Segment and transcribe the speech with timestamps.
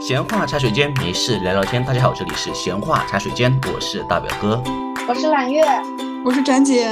[0.00, 1.84] 闲话茶水间，没事聊聊天。
[1.84, 4.62] 大家好，这里是闲话茶水间，我是大表哥，
[5.06, 5.62] 我是揽月，
[6.24, 6.88] 我是展姐。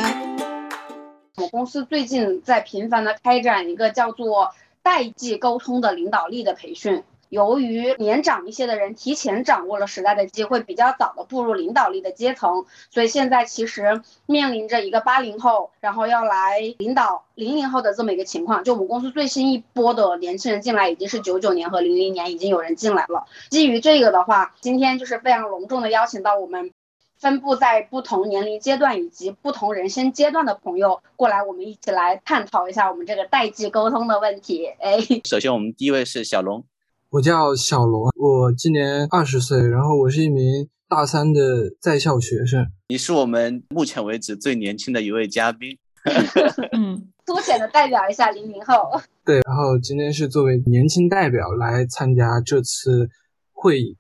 [1.36, 4.52] 我公司最近在频繁的开展一个叫做
[4.82, 7.02] 代际沟通的领导力的培训。
[7.29, 18.64] 由于年长一些的人提前掌握了时代的机会，比较早的步入领导力的阶层，所以现在其实面临着一个八零后，然后要来领导零零后的这么一个情况。
[18.64, 23.27] 就我们公司最新一波的年轻人进来，已经是九九年和零零年已经有人进来了。
[23.51, 26.73] 基于这个的话，今天就是非常隆重的邀请到我们
[27.19, 34.66] 分布在不同年龄阶段以及不同人生阶段的朋友过来，我们一起来探讨一下我们这个代际沟通的问题。
[34.80, 36.65] 哎，首先我们第一位是小龙。
[37.11, 41.41] 我叫小龙，我今年二十岁，然后我是一名大三的
[41.81, 42.67] 在校学生。
[42.89, 45.79] 你是我们目前为止最年轻的一位嘉宾，
[46.77, 49.01] 嗯，凸显的代表一下零零后。
[49.25, 53.09] 对，然后今天是作为年轻代表来参加这次
[53.53, 53.97] 会议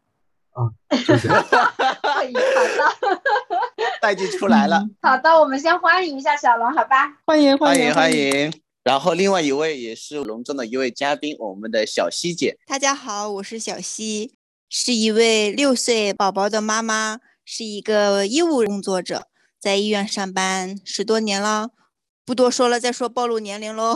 [0.50, 0.68] 啊，
[1.06, 1.42] 就这样。
[2.14, 3.22] 会议好的，
[4.02, 4.86] 代际出来了。
[5.00, 7.16] 好的，我们先欢迎一下小龙，好吧？
[7.24, 8.52] 欢迎欢迎欢迎。
[8.88, 12.56] 然后，另外一位也是隆重的一位嘉宾，我们的小西姐。
[12.66, 14.32] 大家好，我是小西，
[14.70, 19.26] 是一位六岁宝宝的妈妈，是一个医务工作者，
[19.60, 21.68] 在医院上班十多年了。
[22.24, 23.94] 不多说了，再说暴露年龄喽。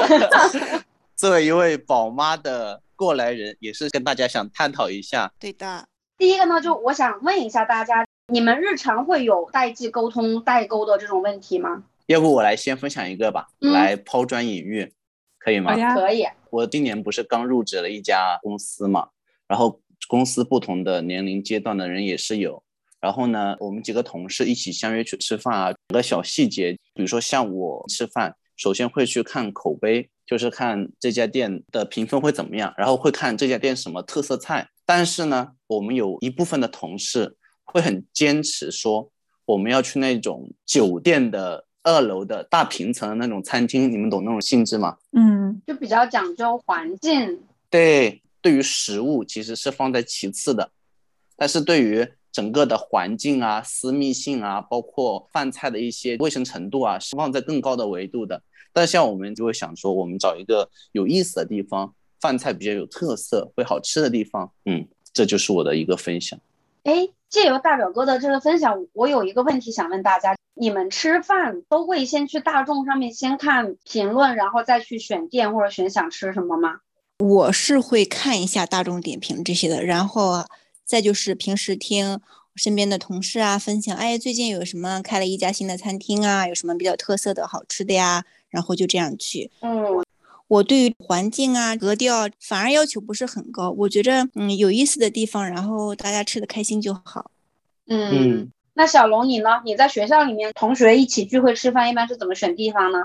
[1.16, 5.32] 作为一位宝妈的过来人，也是跟大家想探讨一下。
[5.40, 11.84] 对的，第一个呢，就我想问一下大家，你们日常会有代际沟通代沟的这种问题吗？
[12.06, 14.92] 要不我来先分享一个吧，来抛砖引玉，
[15.38, 15.74] 可以吗？
[15.94, 16.24] 可以。
[16.50, 19.08] 我今年不是刚入职了一家公司嘛，
[19.48, 22.62] 然后公司不同的年龄阶段的人也是有。
[23.00, 34.68] 然后呢，我们几个同事一起相约去吃饭啊，有个小细节，比如说像我吃饭，首先会去看口碑，就是看这家店的评分会怎么样，然后会看这家店什么特色菜。
[34.84, 39.10] 但是呢，我们有一部分的同事会很坚持说，
[39.44, 41.65] 我们要去那种酒店的。
[41.86, 44.98] 二楼的大平层的那种餐厅，你们懂那种性质吗？
[45.12, 47.40] 嗯，就比较讲究环境。
[47.70, 50.68] 对，对于食物其实是放在其次的，
[51.36, 58.42] 但是对于整个的环境啊、私密性啊，包括饭菜的一些卫生程度啊，是放在更高的维度的。
[58.72, 64.50] 但像我们就会想说，我们找一个有意思的地方，饭菜比较有特色、会好吃的地方。
[64.64, 66.36] 嗯，这就是我的一个分享。
[66.82, 70.36] 哎，借由大表哥的这个分享，我有一个问题想问大家。
[70.58, 76.80] 你们吃饭都会先去大众上面先看评论，然后再去选店或者选想吃什么吗？
[77.18, 80.46] 我是会看一下大众点评这些的，然后
[80.82, 82.18] 再就是平时听
[82.54, 89.50] 身边的同事啊分享，哎，最近有什么开了一家新的餐厅啊，有什么比较特色的好吃的呀，然后就这样去。
[89.60, 90.02] 嗯，
[90.48, 97.30] 我对于环境啊格调反而要求不是很高，我觉着嗯有意思的地方，然后大家吃的开心就好。
[97.88, 98.50] 嗯。
[98.78, 99.48] 那小龙你呢？
[99.64, 102.98] 你在学校里面同学一起聚会吃饭，一般是怎么选地方呢？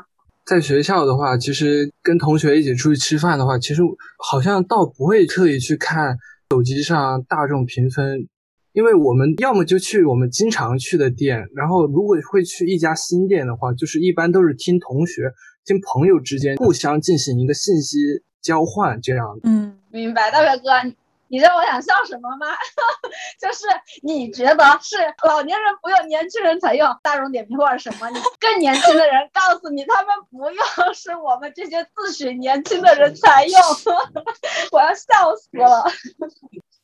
[0.45, 3.81] 在学校的话，其实跟同学一起出去吃饭的话，其实
[4.19, 6.17] 好像倒不会特意去看
[6.49, 8.27] 手机上大众评分，
[8.73, 15.31] 因为我们要么就去我们经常去的店，然后如果会去一家新店的话，就是一般都是听同学、
[15.65, 17.97] 听朋友之间互相进行一个信息
[18.41, 19.41] 交换这样的。
[19.43, 20.91] 嗯，明白，大表哥。
[21.27, 22.47] 你知道我想笑什么吗？
[23.39, 23.65] 就是
[24.03, 28.09] 你觉得是老年人不用，年轻人才用大众点评或者什么？
[28.09, 33.61] 你更年轻的人告诉你他们不用，是我们这些自诩年轻的人才用。
[34.73, 35.85] 我要笑死了。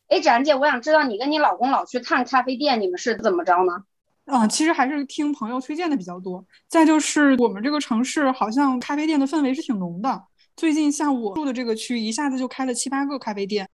[0.07, 3.83] 哎，展姐，我想知道你跟你老公老去看咖啡店，你们是怎么着呢？
[4.27, 6.45] 啊，其实还是听朋友推荐的比较多。
[6.67, 10.23] 再就是我们这个城市好像咖啡店的氛围是挺浓的。
[10.55, 13.67] 最近像我住的这个区，一下子就开了七八个咖啡店。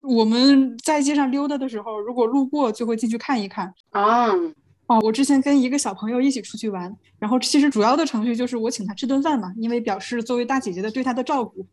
[0.00, 3.72] 我们在街上溜达的时候，如果路过就会进去看一看。
[3.90, 4.28] 啊，
[4.86, 11.64] 哦，我之前跟一个小朋友一起出去玩，然后其实主要的程序就是我请他吃顿饭嘛，因为表示作为大姐姐的对他的照顾。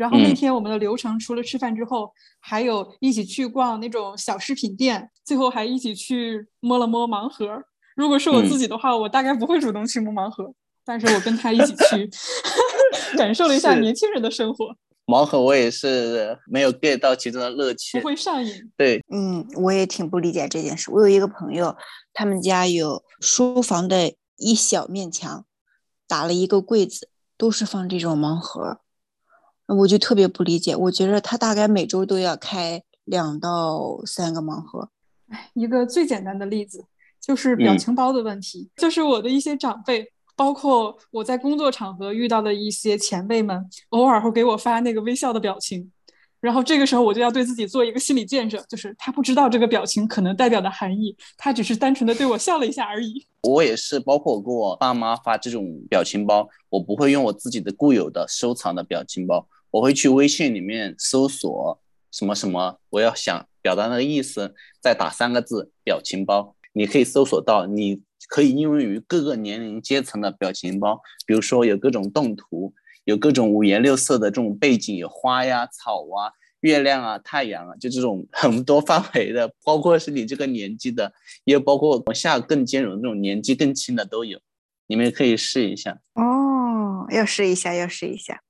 [0.00, 7.62] 然后那天我们的流程除了吃饭之后，还有一起去逛那种小饰品店，最后还一起去摸了摸盲盒。
[7.94, 10.50] 如果是我自己的话，我大概不会主动去摸盲盒，
[10.86, 12.10] 但是我跟他一起去，
[13.18, 14.74] 感受了一下年轻人的生活。
[15.04, 18.72] 盲盒我也是没有 get 到其中的乐趣，不会上瘾。
[18.78, 20.90] 对，嗯，我也挺不理解这件事。
[20.90, 21.76] 我有一个朋友，
[22.14, 25.44] 他们家有书房的一小面墙，
[26.08, 28.78] 打了一个柜子，都是放这种盲盒，
[29.78, 30.74] 我就特别不理解。
[30.74, 34.90] 我觉得他大概每周都要开两到三个盲盒。
[35.28, 36.84] 哎， 一个最简单的例子
[37.20, 40.12] 就是表情包的问题，就是我的一些长辈。
[40.36, 45.92] 包括我在工作场合遇到的一些前辈们，偶尔会给我发那个微笑的表情，
[46.40, 53.26] 然后这个时候我就要对自己做一个心理建设，就是他不知道这个表情可能代表的含义，他只是单纯的对我笑了一下而已。
[53.46, 61.80] 我也是，包括我给我爸妈发这种表情包，我不会用我自己的固有的收藏的表情包，我会去微信里面搜索
[62.10, 72.74] 什么什么，我要想表达那个意思，再打三个字表情包，你可以搜索到，你可以应用于各个年龄阶层的表情包，比如说有各种动图。
[73.04, 76.30] 有各种五颜六色的这种背景，有花呀、草啊、
[76.60, 81.12] 月亮啊、太阳啊，就这种 很多范围的，包括是你这个年纪的，
[81.44, 84.38] 也包括往下更兼容这种年纪更轻的都有，
[84.86, 87.06] 你们可以试一下哦。
[87.10, 88.42] 要试一下，要试一下。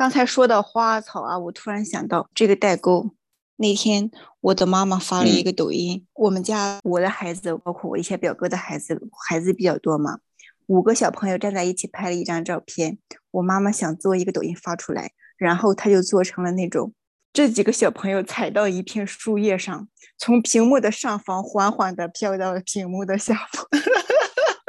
[0.00, 3.10] 刚才说的花草啊，我突然想到这个代沟。
[3.56, 4.10] 那天
[4.40, 8.98] 我的妈妈发了一个抖音，我们家我的孩子，包括我一些表哥的孩子，
[9.28, 10.20] 孩子比较多嘛。
[10.68, 12.96] 五个小朋友站在一起拍了一张照片，
[13.32, 16.94] 我妈妈想做一个抖音发出来，然后她就做成了那种
[17.34, 19.86] 这几个小朋友踩到一片树叶上，
[20.16, 23.66] 从屏幕的上方缓缓地飘到了屏幕的下方。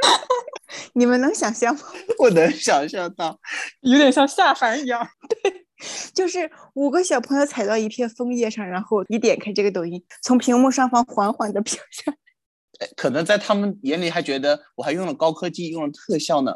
[0.94, 1.81] 你们能想象吗？
[2.19, 3.39] 我能想象到，
[3.81, 5.07] 有点像下凡一样。
[5.30, 5.65] 对，
[6.13, 12.13] 就是五个小朋友踩到一片枫叶上，然后你点开这个抖音，从屏幕上方缓缓的飘下。
[12.95, 16.56] 可能在他们眼里还觉得我还用了高科技，用了特效呢。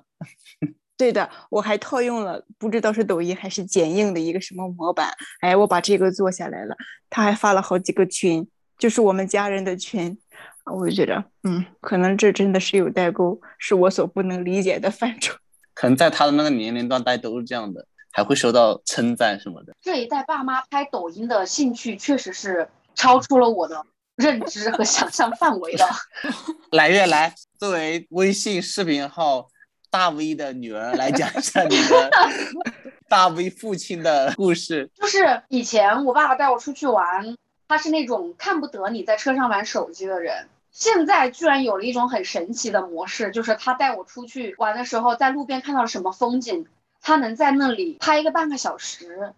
[0.98, 5.14] 对的，我还套用了不知道是抖音还是剪映的一个什么模板。
[5.42, 6.76] 哎，我把这个做下来了。
[7.10, 8.48] 他还发了好几个群，
[8.80, 10.18] 就是我们家人的群。
[10.66, 15.36] 我就觉得，嗯，可能这真的是有代沟，是我所不能理解的范畴。
[15.74, 19.74] 可能在他的那个年龄段，大家都是这样的，还会收到称赞什么的。
[19.82, 23.86] 这一代爸妈拍抖音的兴趣确实是超出了我的。
[24.16, 25.86] 认知和想象范围的，
[26.72, 29.50] 来月来，作为微信视频号
[29.90, 32.10] 大 V 的女儿，来讲一下你的
[33.10, 34.90] 大 V 父亲的故事。
[34.96, 37.36] 就是以前我爸爸带我出去玩，
[37.68, 40.48] 他是那种看不得你在车上玩手机的人。
[40.76, 46.68] 现在居然有了一种很神奇的模式，就是他带我出去玩的时候，在路边看到什么风景，
[47.02, 49.34] 他能在那里拍一个半个小时。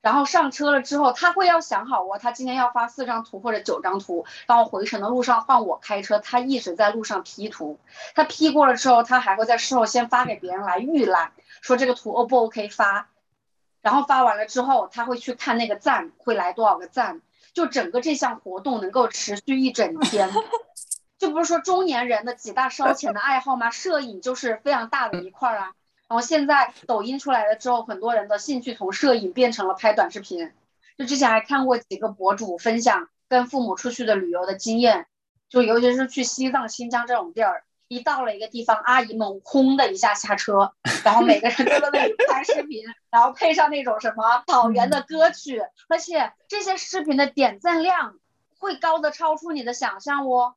[0.00, 7.78] 然后上车了之后，他会要想好哦，他今天要发四张图或者九张图，然后回程的路上换我开车，他一直在路上 P 图，
[8.16, 11.30] 他 P 过了之后，他还会在事后先发给别人来预览，
[11.60, 13.10] 说这个图 O 不 OK 发，
[13.80, 17.20] 然后发完了之后，他会去看那个赞会来多少个赞，
[17.54, 20.30] 就整个这项活动能够持续一整天，
[21.18, 23.70] 就不是说中年人的几大烧钱的爱好吗？
[23.70, 25.72] 摄影就是非常大的一块啊。
[26.08, 30.52] 然后现在抖音出来了之后，很多人的兴趣从摄影变成了拍短视频。
[30.98, 35.06] 就之前还看过几个博主分享跟父母出去的旅游的经验，
[35.48, 40.72] 就尤其是去西藏、新疆这种地儿，一到了一个地方，阿姨们轰的一下下车，
[41.04, 45.60] 然后每个人都在那里拍视频，然后配上那种什么草原的歌曲，
[45.90, 48.14] 而且这些视频的点赞量
[48.58, 50.54] 会高的超出你的想象哦。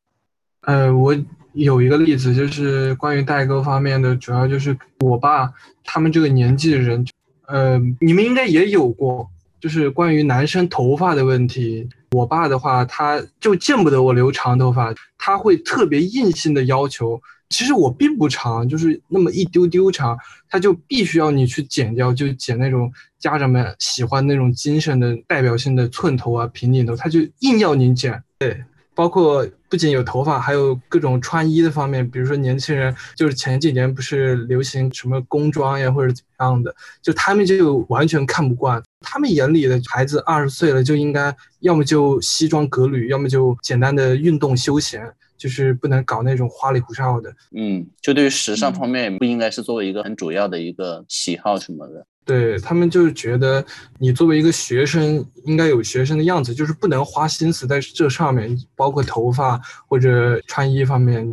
[0.62, 1.14] 呃，我
[1.52, 5.54] 有一个例子，就是关于代沟方面的，主要就是我爸
[5.84, 7.06] 他们这个年纪的人，
[7.48, 9.30] 呃，你们应该也有过，
[9.60, 11.90] 就是关于男生头发的问题。
[12.16, 17.22] 我爸的话，他就见不得我留长头发，他会特别硬性的要求。
[17.50, 20.18] 其实我并不长，就是那么一丢丢长，
[20.50, 28.24] 他就必须要你去剪掉，就剪那种家长们喜欢那种精神的代表性的寸头啊、平顶头，他就硬要你剪。
[28.40, 28.64] 对。
[28.96, 38.82] 包括不仅有头发，还有各种穿衣的方面，比如说年轻人，就是前几年不是流行什么工装呀，或者怎么样的，就他们就完全看不惯。
[39.02, 45.06] 他们眼里的孩子二十岁了就应该要么就西装革履，要么就简单的运动休闲，
[45.38, 47.32] 就是不能搞那种花里胡哨的。
[47.56, 52.08] 嗯，就对于时尚方面，不应该是作为一个很主要的一个喜好什么的。
[52.26, 53.64] 对他们就是觉得
[54.00, 61.32] 你作为一个学生应该有学生的样子，就是不能花心思在这上面，包括头发或者穿衣方面。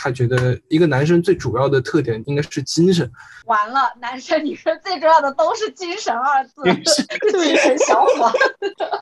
[0.00, 3.10] 他觉得一个男生最主要的特点应该是精神。
[3.46, 6.62] 完了，男生女生最重要的都是精神二字，
[7.32, 8.30] 精神小伙。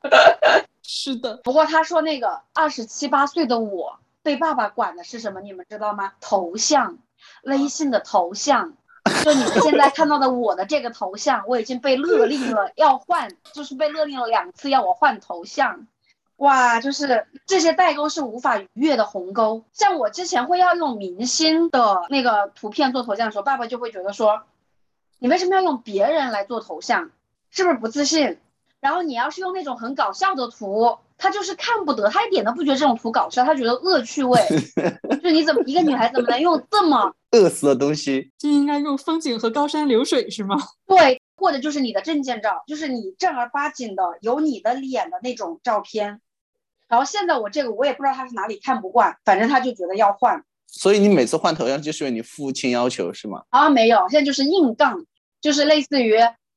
[0.83, 1.39] 是的。
[1.45, 5.43] 不过他说那个二十七八岁的我被爸爸管的是什么？
[5.43, 6.13] 你们知道吗？
[6.19, 6.97] 头像，
[7.43, 8.73] 微信的头像。
[9.25, 15.87] 就你们现在看到的我的这个头像，我已经被勒令了要换，就是被勒令了两次要我换头像。
[16.37, 19.65] 哇，就是这些代沟是无法逾越的鸿沟。
[19.73, 24.43] 像我之前会要用明星的那个图片做头像的时候，爸爸就会觉得说，
[25.19, 27.11] 你为什么要用别人来做头像？
[27.51, 28.39] 是不是不自信？
[28.81, 30.99] 然后你要是用那种很搞笑的图。
[31.19, 34.41] 他就是看不得，他一点都不觉得这种图搞笑，他觉得恶趣味。
[35.23, 38.31] 就你怎么一个女孩怎么能用这么 恶俗的东西？
[38.39, 40.57] 就应该用风景和高山流水是吗？
[40.87, 41.21] 对。
[41.39, 46.23] 或者就是你的证件照，就是你正儿八经的有你的脸的那种照片。
[46.89, 50.43] 然后现在我这个我也不知道他是哪里看不惯，反正他就觉得要换。
[50.67, 53.43] 所以你每次换头像就是因为你父亲要求是吗？
[53.51, 55.05] 啊，没有，现在就是硬杠，
[55.43, 56.15] 就是类似于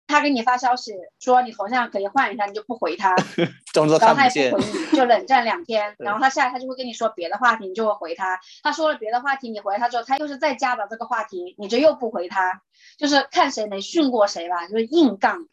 [0.09, 3.15] 他给你发消息说你头像可以换一下，你就不回他，
[3.71, 4.89] 装作然后看不见他也不回。
[4.91, 5.95] 你，就冷战两天。
[5.99, 8.39] 然后他下来他就会跟你说别的话题，你就会回他。
[8.63, 12.63] 他说了别的话题，你回他之后，他又是再加的这个话题，你就又不回他，
[12.97, 15.47] 就是看谁能训过谁吧，就是硬杠。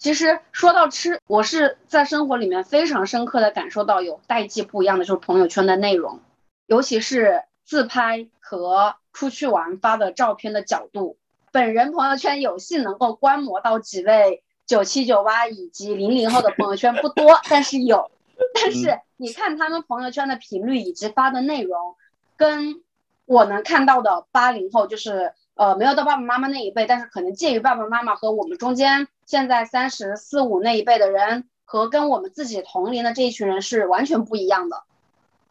[0.00, 6.20] 其实说到吃，我是在生活里面非常深刻的感受到有代际不一样的，就是朋友圈的内容，
[6.66, 11.18] 尤其是自拍和出去玩发的照片的角度。
[11.52, 18.10] 本人朋友圈有幸能够观摩到几位九七九八以及零零后的朋友圈不多，但是有。
[18.54, 21.94] 但是你看他们朋友圈的频率以及发的内容，
[22.38, 22.80] 跟
[23.26, 34.82] 我能看到的八零后，就是呃没有到爸爸妈妈那一辈，但是可能介于爸爸妈妈和我们中间，现在三十四五那一辈的人，和跟我们自己同龄的这一群人是完全不一样的。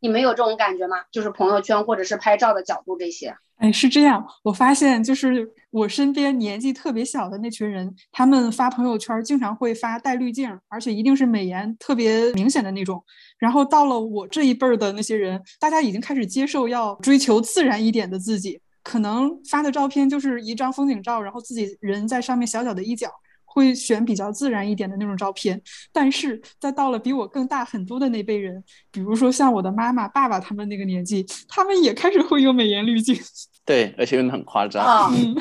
[0.02, 0.98] 你们有这种感觉吗？
[1.14, 3.34] 就是朋友圈或者是拍照的角度这些。
[3.56, 13.02] 哎，是这样，我发现就是我身边年纪特别小的那群人，他们发朋友圈经常会发带滤镜，而且一定是美颜特别明显的那种。
[13.38, 23.10] 然后到了我这一辈儿的那些人，大家已经开始接受要追求自然一点的自己，可能发的照片就是一张风景照，然后自己人在上面小小的一角。
[23.52, 25.60] 会选比较自然一点的那种照片，
[25.92, 33.20] 但是在到了比我更大很多的那辈人，比如说像我的妈妈、爸爸他们那个年纪，他们也开始会用美颜滤镜。
[33.66, 34.86] 对，而且用的很夸张。
[34.86, 35.36] 啊嗯，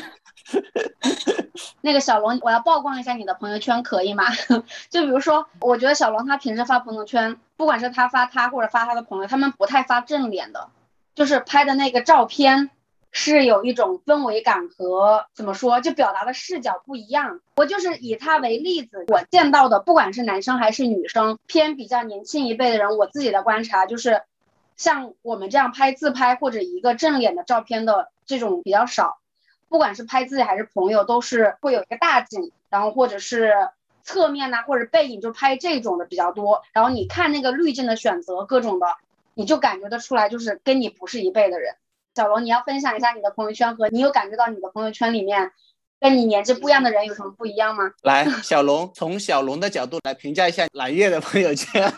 [1.83, 4.25] 那个小龙，我要曝光一下你的朋友圈，可以吗？
[4.91, 10.69] 就比如说，我觉得小龙他平时发朋友圈，不管是他发他或者发他的朋友，他们不太发正脸的，
[11.15, 12.71] 就是拍的那个照片
[13.11, 17.41] 是有一种氛围感和怎么说，就表达的视角不一样。
[17.57, 24.23] 我就是以他为例子，我见到的不管是男生还是女生，偏比较年轻一辈的人，我自己的观察就是，
[24.77, 29.19] 像我们这样拍自拍或者一个正脸的照片的这种比较少。
[29.69, 33.53] 不管是拍自己还是朋友，都是会有一个大景，然后或者是
[34.03, 36.63] 侧面呐、或者背影，就拍这种的比较多。
[36.73, 38.87] 然后你看那个滤镜的选择，各种的，
[39.35, 41.75] 你就感觉得出来，就是跟你不是一辈的人。
[42.19, 45.53] 小龙，你要分享一下你的朋友圈和你有感觉到你的朋友圈里面
[46.01, 47.85] 跟你年纪不一样的人有什么不一样吗？
[48.03, 51.89] 来，小龙从小龙的角度来评价一下蓝月的朋友圈，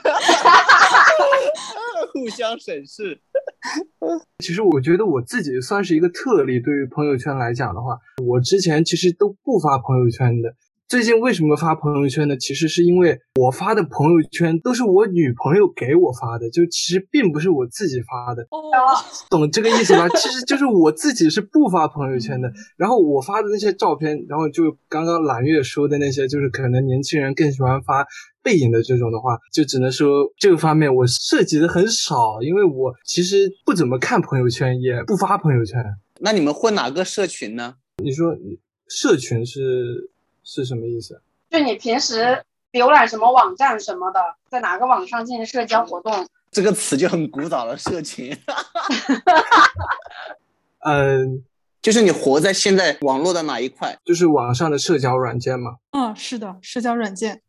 [2.12, 3.18] 互相审视。
[4.40, 10.54] 其实我觉得我自己算是一个特例，对于朋友圈来讲的话，我之前其实都不发朋友圈的。
[10.90, 12.36] 最近为什么发朋友圈呢？
[12.36, 18.58] 其实是因为我发的朋友圈都是我女朋友给我发的，就其实并不是我自己发的，哦，
[19.30, 20.08] 懂这个意思吧？
[20.08, 22.52] 其实就是我自己是不发朋友圈的。
[22.76, 28.04] 然后我发的那些照片，然后就刚刚揽月说的那些，就是可能年轻人更喜欢发
[28.42, 35.80] 背影的这种的话，就只能说这个方面我涉及的很少，因为我其实不怎么看朋友圈，也不发朋友圈。
[36.18, 37.76] 那你们混哪个社群呢？
[38.02, 38.34] 你说
[38.88, 40.10] 社群是
[40.52, 41.22] 是什么意思？
[41.48, 46.26] 就你平时浏览什么网站什么的，在哪个网上进行社交活动？
[46.50, 48.36] 这个词就很古早了，社群
[50.84, 51.44] 嗯，
[51.80, 53.96] 就是你活在现在网络的哪一块？
[54.04, 55.76] 就是网上的社交软件嘛。
[55.92, 57.42] 嗯，是的，社交软件。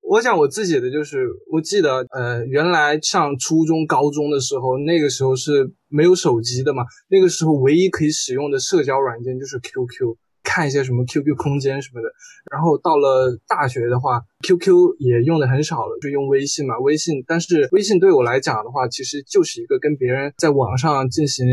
[0.00, 10.16] 我讲我自己的，就是我记得，呃，原来上初中、高中的时候，那个时候是没有手机的嘛，那个时候唯一可以使用的社交软件就是 QQ，
[10.48, 12.08] 看一些什么 QQ 空间什么的。
[12.50, 16.78] 然后到了大学的话，QQ 也用的很少了，就用微信嘛。
[16.78, 21.46] 微信，但是微信对我来讲的话，其实就是一个跟别人在网上进行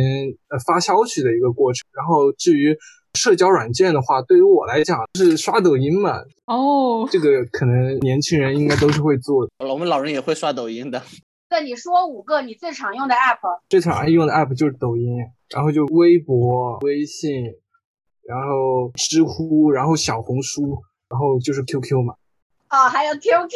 [0.47, 1.85] 呃发消息的一个过程。
[1.91, 2.73] 然后至于
[3.13, 9.51] 社交软件的话，对于我来讲是刷抖音嘛，哦，这个可能年轻人应该都是会做的。
[9.67, 11.01] 我们老人也会刷抖音的。
[11.49, 15.17] 对，你说五个你最常用的 app，最常用的 app 就是抖音，
[15.53, 17.45] 然后就微博、微信，
[18.27, 22.15] 然后知乎，然后小红书，然后就是 QQ 嘛。
[22.67, 23.49] 啊，还有 QQ，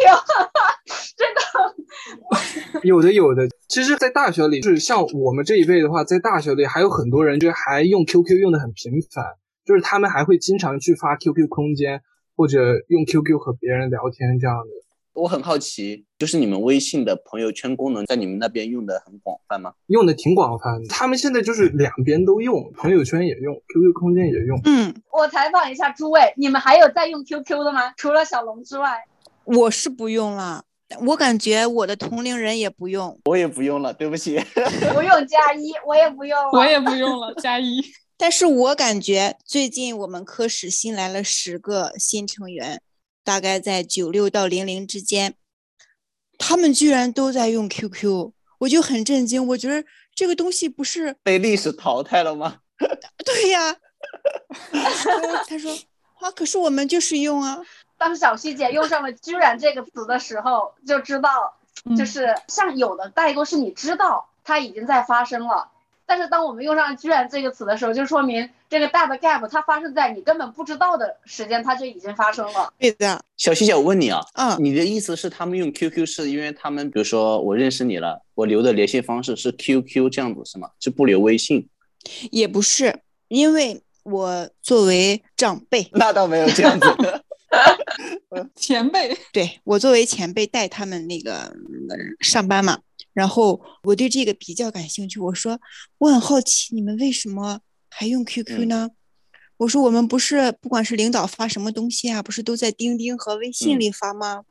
[1.17, 9.25] 这个有的有的，其实，在大学里，就是像我们这一辈的话，在大学里还有很多人就还用 QQ 用的很频繁，
[9.65, 12.01] 就是他们还会经常去发 QQ 空间
[12.37, 14.71] 或者用 QQ 和别人聊天这样的。
[15.19, 19.73] 我很好奇，就是你们微信的朋友圈功能在你们那边用的很广泛吗？
[19.87, 24.59] 用的挺广泛的，他们现在就是两边都用，朋友圈也用，QQ 空间也用。
[24.65, 27.93] 嗯，我采访一下诸位，你们还有在用 QQ 的吗？
[27.97, 29.03] 除了小龙之外，
[29.43, 30.63] 我是不用了。
[31.05, 34.39] 我感觉我的同龄人也不用，我也不用了，对不起。
[34.93, 36.49] 不用加一，我也不用了。
[36.53, 37.79] 我也不用了，加一。
[38.17, 42.81] 但是我感觉最近我们科室新来了十个新成员，
[43.23, 45.35] 大概在九六到零零之间，
[46.37, 49.45] 他们居然都在用 QQ，我就很震惊。
[49.47, 52.59] 我觉得这个东西不是被历史淘汰了吗？
[53.25, 53.75] 对呀。
[55.47, 55.71] 他说
[56.19, 57.61] 啊，可是我们就是用啊。
[57.97, 61.59] 当小希姐用上了“居然”这个词的时候，就知道，
[61.97, 65.69] 就是像有的代沟是你知道它已经在发生了，
[66.09, 72.73] 但是当我们用上“居然”这个词的时候，就说明这个大的 gap 它发生在你根本不知道的时间，它就已经发生了。
[72.79, 80.67] 对的，小西姐，我问你啊，嗯，你的意思是他们用 QQ 是因为他们，比如说我认识你了，我留的联系方式是 QQ 这样子是吗？
[80.79, 81.69] 就不留微信？
[82.31, 86.87] 也不是，因为我作为长辈，那倒没有这样子。
[88.55, 91.53] 前辈，对我作为前辈带他们那个
[92.19, 92.79] 上班嘛，
[93.13, 95.19] 然后我对这个比较感兴趣。
[95.19, 95.59] 我说
[95.97, 98.91] 我很好奇，你们为什么还用 QQ 呢？
[99.57, 104.43] 我说我们不是不管是领导发什么东西啊，不是都在钉钉和微信里发吗？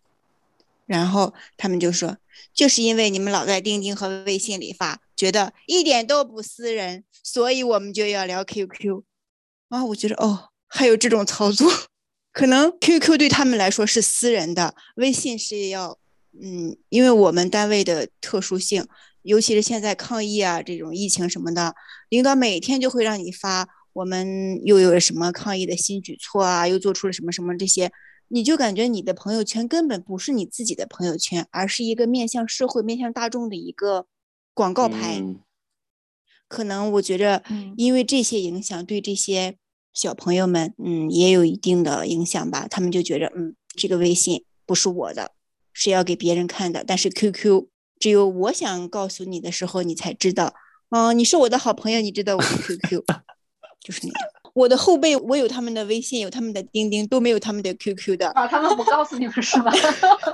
[0.87, 2.17] 然后他们就说，
[2.53, 9.03] 就是因为你们老在钉钉和微信里发，觉得一点都不私人，所以我们就要聊 QQ。
[9.69, 11.71] 啊，我觉得哦，还有这种操作。
[12.31, 15.99] 可能 QQ 对他们来说是私人的，微信是要，
[16.41, 18.87] 嗯，因为我们单位的特殊性，
[19.23, 21.75] 尤其是现在抗疫啊，这种疫情什么的，
[22.11, 27.91] 领导每天就会让你发我们又有什么抗疫的新举措啊，又做出了什么什么这些，
[28.29, 34.07] 你就感觉你的朋友圈根本不是你自己的朋友圈，而是一个面向社会、面向大众的一个
[34.55, 35.25] 广告牌。
[36.47, 37.43] 可能我觉着，
[37.77, 39.57] 因为这些影响，对这些。
[39.99, 42.69] 小朋友们，嗯，也有一定的影响吧。
[42.71, 45.33] 他们就觉着，嗯，这个微信不是我的，
[45.73, 46.85] 是要给别人看的。
[46.87, 47.67] 但是 QQ
[47.99, 50.55] 只有我想告诉你的时候，你才知道。
[50.91, 53.03] 嗯，你是我的好朋友，你知道我的 QQ，
[53.83, 54.29] 就是那样。
[54.55, 58.29] 我的后辈，我有他们的微信，有他们的钉钉，都没有他们的 QQ 的。
[58.31, 59.73] 啊，他们不告诉你们是吧？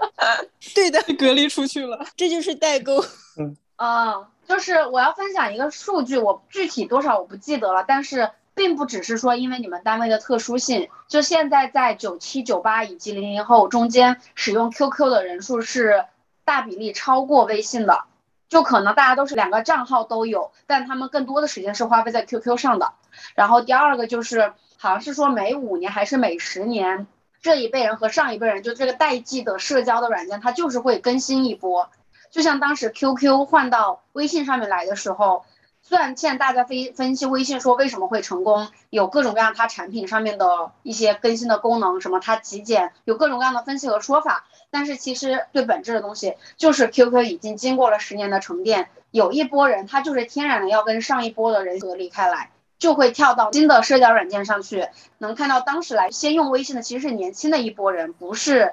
[0.74, 2.06] 对的，隔离出去了。
[2.14, 3.02] 这就是代沟。
[3.40, 8.30] 嗯啊，就是我要分享一个数据，我具体多少我不记得了，但是。
[8.54, 16.04] 并不只是说因为你们单位的特殊性，就现在在九七九八以及零零后中间使用 QQ 的人数是
[16.44, 18.04] 大比例超过微信的，
[18.48, 22.92] 就可能大家都是两个账号都有，但他们更多的时间是花费在 QQ 上的。
[23.34, 27.08] 然后第二个就是好像是说每五年还是每十年，
[27.42, 31.90] 这一辈人和上一辈人就这个代际的社交的软件，它就是会更新一波，
[32.30, 35.44] 就像当时 QQ 换到微信上面来的时候。
[35.86, 44.46] 虽然现在大家分分析微信说为什么会成功，有各种各样它产品上面的一些更新的功能，什么它极简，有各种各样的分析和说法。
[44.70, 54.88] 但是其实最本质的东西就是 QQ 已经经过了十年的沉淀，有一波人他就是天然的要跟上一波的人隔离开来，就会跳到新的社交软件上去。
[55.18, 58.72] 能看到当时来先用微信的其实是年轻的一波人，不是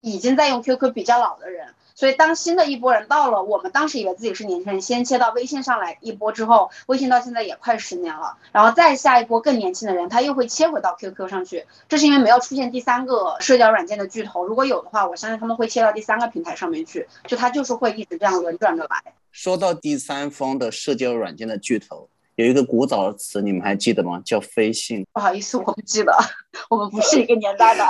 [0.00, 1.74] 已经在用 QQ 比较老的人。
[1.94, 11.64] 所以，当新的一波人到了，我们当时以为自己是年轻人，先切到微信上来一波之后，微信到现在也快十年了，然后再下一波更年轻的人，他又会切回到 QQ 上去。
[11.88, 19.14] 这是因为没有出现第三个社交软件的巨头，如果有的话，我相信他们会切到第三个平台上面去，就他就是会一直这样轮转着来。
[19.30, 24.20] 说到第三方的社交软件的巨头，有一个古早的词，你们还记得吗？
[24.24, 25.06] 叫飞信。
[25.12, 26.12] 不好意思，我不记得，
[26.68, 27.86] 我们不是一个年代的。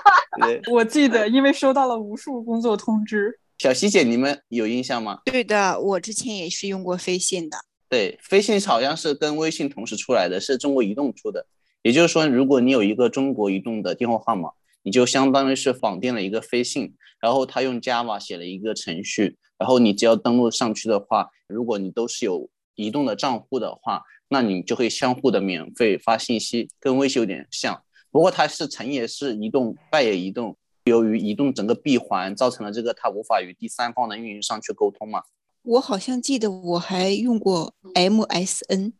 [0.72, 3.38] 我记得，因为收到了无数工作通知。
[3.58, 5.20] 小希姐，你们有印象吗？
[5.26, 7.58] 对的，我之前也是用过飞信的。
[7.88, 11.46] 对，飞信好像是跟微信同时出来的，是中国移动出的。
[11.82, 14.50] 也就是说，如果你有一个中国移动的电话号码，
[14.82, 27.82] 你就相当于是绑定了一个飞信，然后他用 Java 写了一个程序，然后你只要登录上去的话，如果你都是有移动的账户的话，那你就会相互的免费发信息，跟微信有点像。
[28.10, 30.56] 不过它是成也是移动，败也移动。
[30.84, 35.22] 由于移动整个闭环，造成了这个它无法与第三方的运营商去沟通嘛。
[35.62, 38.92] 我好像记得我还用过 MSN，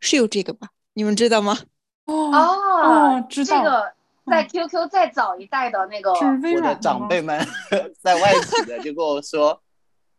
[0.00, 0.70] 是有这个吧？
[0.94, 1.58] 你们知道吗？
[2.06, 3.58] 哦，知道。
[3.58, 3.92] 这个
[4.26, 7.46] 在 QQ 再早一代的那个，我的长辈们
[8.02, 9.62] 在外企的就跟我说，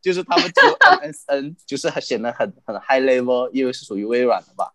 [0.08, 4.72] 就是他们只有 MSN，就是显得很很 high level，因为是属于微软的吧。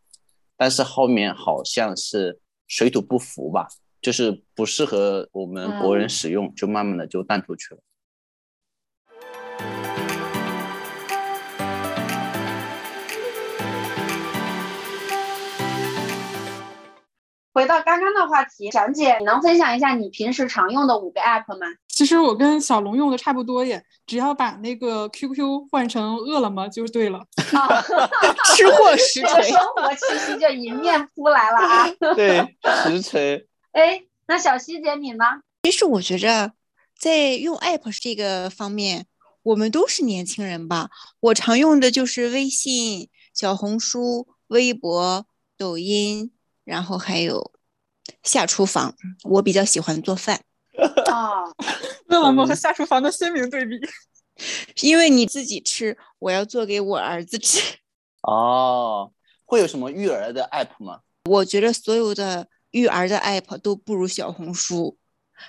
[0.57, 2.38] 但是后面好像是。
[2.68, 3.68] 水土不服吧，
[4.01, 7.81] 就是不适合我们国人使用，就慢慢的就淡出去了。
[17.53, 21.66] 回到刚刚的话题，蒋姐，你能分享一下你平时常用的五个 app 吗？
[21.92, 27.18] 其实我跟小龙用的差不多耶，只要把那个 QQ 换成饿了么就对了。
[27.52, 27.83] 啊，
[28.57, 31.88] 吃货实锤生活气息就迎面扑来了啊！
[32.16, 33.46] 对，实锤。
[33.72, 35.24] 哎，那小西姐你呢？
[35.64, 36.52] 其实我觉着，
[36.98, 39.07] 在用 app 这个方面，
[39.42, 40.88] 我们都是年轻人吧。
[41.20, 45.26] 我常用的就是微信、小红书、微博、
[45.59, 46.33] 抖音，
[46.64, 47.52] 然后还有
[48.22, 48.94] 下厨房。
[49.24, 50.40] 我比较喜欢做饭，
[51.12, 51.44] 啊，
[52.08, 53.80] 饿了么和下厨房的鲜明对比。
[54.82, 57.78] 因为你自己吃，我要做给我儿子吃。
[58.22, 59.12] 哦，
[59.44, 61.00] 会有什么育儿的 app 吗？
[61.24, 64.96] 我觉得所有的育儿的 app 都不如小红书。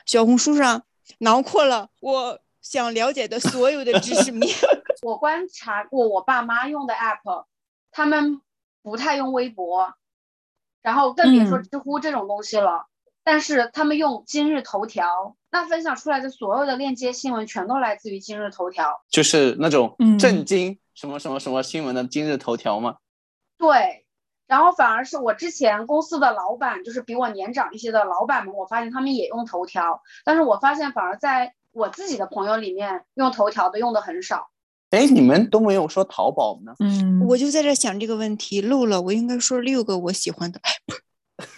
[0.06, 0.84] 小红书上
[1.20, 4.54] 囊括了我想了解的所有的知识面。
[5.04, 7.46] 我观察过我爸妈用的 app，
[7.92, 8.42] 他们
[8.82, 9.94] 不太用微博，
[10.82, 12.88] 然后更别说嗯知乎这种东西了。
[13.24, 19.02] 但是他们用今日头条，那分享出来的所有的链接新闻全都来自于今日头条。
[19.10, 22.98] 就是那种嗯震惊什么什么什么新闻的今日头条吗？
[23.58, 24.06] 对，
[24.46, 34.50] 然后反而是我之前公司的老板，就是比我年长一些的老板们，我发现他们也用头条，但是我发现反而在我自己的朋友里面，用头条的用的很少。
[34.90, 36.76] 哎，你们都没有说淘宝呢？
[36.80, 40.60] 嗯我就在这想这个问题，漏了，我应该说六个我喜欢的。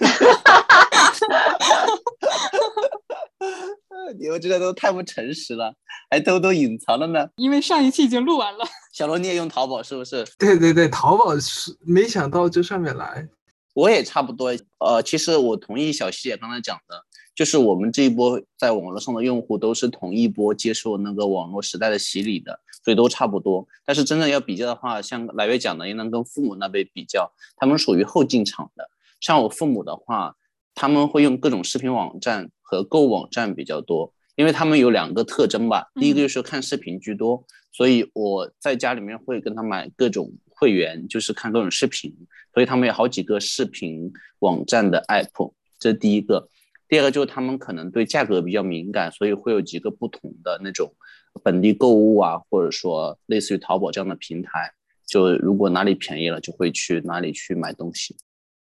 [4.18, 5.74] 你们这个都太不诚实了，
[6.10, 7.28] 还偷偷隐藏了呢。
[7.38, 8.64] 因为上一期已经录完了。
[8.94, 10.24] 小罗，你也用淘宝是不是？
[10.38, 13.28] 对对对，淘宝是没想到这上面来，
[13.74, 14.56] 我也差不多。
[14.80, 17.04] 呃，其实我同意小西姐刚才讲的，
[17.36, 23.68] 就是我们这一波在网络上的用户都是同一波接受那个网络时代的洗礼的，所以都差不多。
[23.86, 28.90] 但是真正要比较的话，像来月讲的，应当跟父母那辈比较，他们属于后进场的。
[29.20, 30.36] 像我父母的话，
[30.74, 35.88] 他们会用各种视频网站和购物网站比较多，因为他们有两个特征吧。
[35.96, 42.14] 第一个就是看视频居多，所以我在家里面会跟他买各种会员，就是看各种视频，
[42.54, 46.50] 所以他们有好几个视频网站的 app，这是第一个。
[46.88, 50.94] 第二个就是他们可能对价格比较敏感，所以会有几个不同的那种
[51.42, 54.72] 本地购物啊，或者说类似于淘宝这样的平台，
[55.08, 58.16] 就如果哪里便宜了，就会去哪里去买东西。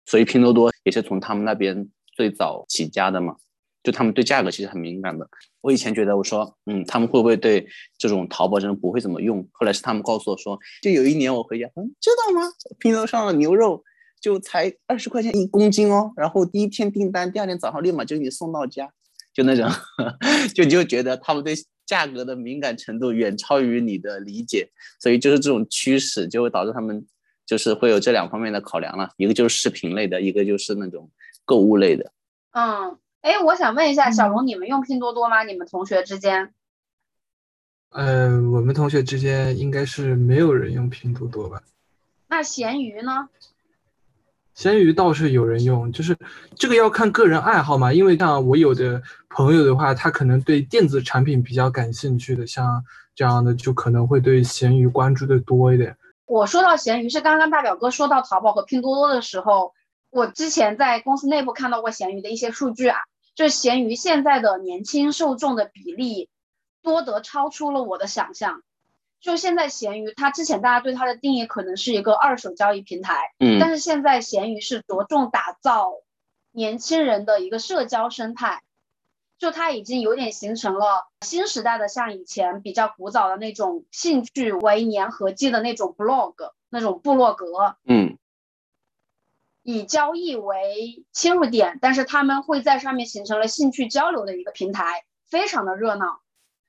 [0.06, 3.36] 所以拼多多也是从他们那边最早起家的嘛，
[3.82, 5.28] 就他们对价格其实很敏感的。
[5.60, 9.46] 我以前觉得我说，嗯，他们会不会对这种淘宝真的不会怎么用？
[9.52, 12.50] 后来是他们告诉我说，就有一年我回家，嗯，知道吗？
[12.78, 13.82] 拼多多上的牛肉
[14.20, 18.90] 就才二十块钱一公斤哦，然后第一天订单，第二天早上立马就给你送到家，
[19.32, 19.68] 就那种，
[20.54, 21.54] 就你就觉得他们对
[21.86, 24.68] 价格的敏感程度远超于你的理解，
[25.00, 27.04] 所以就是这种趋势就会导致他们
[27.46, 31.10] 就是会有这两方面的考量了，一个就是视频类的，一个就是那种
[31.44, 32.12] 购物类的。
[32.52, 35.42] 嗯，哎，我想问一下小龙，你们用拼多多吗？
[35.44, 36.52] 你们同学之间？
[37.90, 41.62] 呃，我们同学之间应该是没有人用拼多多吧？
[42.28, 43.28] 那闲鱼呢？
[44.54, 46.16] 闲鱼倒是有人用，就是
[46.56, 47.92] 这个要看个人爱好嘛。
[47.92, 55.96] 因为像我有的朋友的话，他可能对电子产品比较感兴趣的，像这样的就可能会对闲鱼关注的多一点。
[56.26, 59.74] 我说到闲鱼是刚刚大表哥说到淘宝和拼多多的时候，
[60.10, 62.98] 我之前在公司内部看到过闲鱼的一些数据啊，
[63.34, 66.28] 就是闲鱼现在的年轻受众的比例
[66.82, 68.62] 多得超出了我的想象。
[69.20, 75.92] 就现在闲鱼，它之前大家对它的定义可能是一个二手交易平台，嗯但是现在闲鱼是着重打造
[76.52, 78.62] 年轻人的一个社交生态，
[79.38, 86.34] 就它已经有点形成了新时代的，像以前比较古早的那种兴趣为粘合剂的那种 blog
[86.70, 88.16] 那种部落格，嗯
[89.62, 96.20] 以交易为切入点，但是他们会在上面形成了兴趣交流的一个平台，非常的热闹。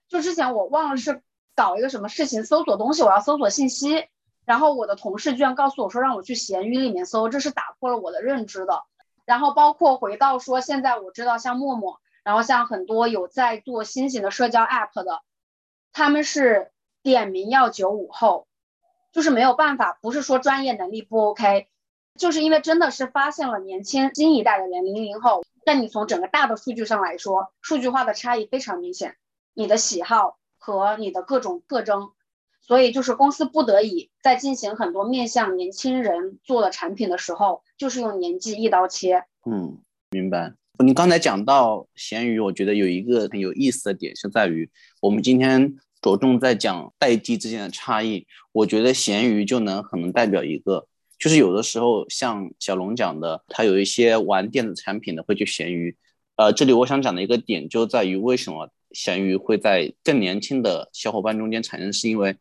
[0.08, 1.22] 就之前我忘了是
[1.56, 4.08] 搞一个什么事情，搜索东西，我要搜索信息，
[4.46, 8.84] 然后我的同事居然告诉我说让我去闲鱼里面搜，这是打破了我的认知的。
[9.26, 15.22] 然后包括回到说，现在我知道像陌陌，然后像很多有在做新型的社交 app 的，
[15.94, 16.72] 他们是
[17.04, 18.48] 点名要九五后，
[19.14, 21.68] 就是没有办法，不是说专业能力不 OK，
[22.16, 29.18] 就是因为真的是发现了年轻新一代的人零零后，但你从整个大的数据上来说，数据化的差异非常明显，
[29.54, 32.12] 你的喜好和你的各种特征，
[32.60, 39.26] 所以就是公司不得已在进行很多面向年轻人做的产品的时候，就是用年纪一刀切。
[39.46, 39.78] 嗯，
[40.10, 40.54] 明白。
[40.80, 44.70] 你刚才讲到闲鱼，我觉得有一个很有意思的点是在于，
[45.02, 48.26] 我们今天着重在讲代际之间的差异。
[48.52, 50.88] 我觉得闲鱼就能很能代表一个，
[51.20, 55.96] 就是有的时候像小龙讲的，他有一些玩电子产品的会去闲鱼。
[56.36, 62.36] 呃，这里我想讲的一个点就在于为什么闲鱼会在更年轻的小伙伴中间产生，是因为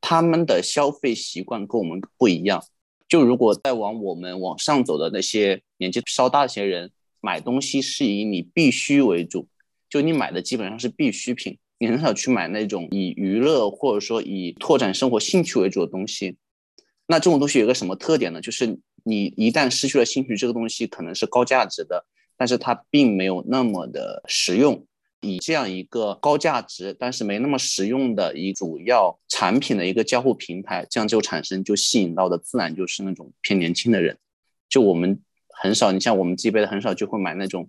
[0.00, 2.64] 他们的消费习惯跟我们不一样。
[3.06, 6.90] 就如果再往我们往上走的那些年纪稍大一些人，
[7.24, 9.48] 买东西是以你必须为主，
[9.88, 16.36] 就你买的基本上是必需品，你很少去买那种以娱乐或者说以拓展生活兴趣为主的东西。
[17.06, 18.42] 那这种东西有个什么特点呢？
[18.42, 22.04] 就是你一旦失去了兴趣，这个东西可能是高价值的，
[22.36, 24.86] 但是它并没有那么的实用。
[25.22, 34.18] 以这样一个高价值但是没那么实用的一主要产品的一个交互平台，这样就产生就吸引到的自然就是那种偏年轻的人。
[34.68, 35.18] 就我们
[35.54, 37.68] 很少，你像我们这辈的很少就会买那种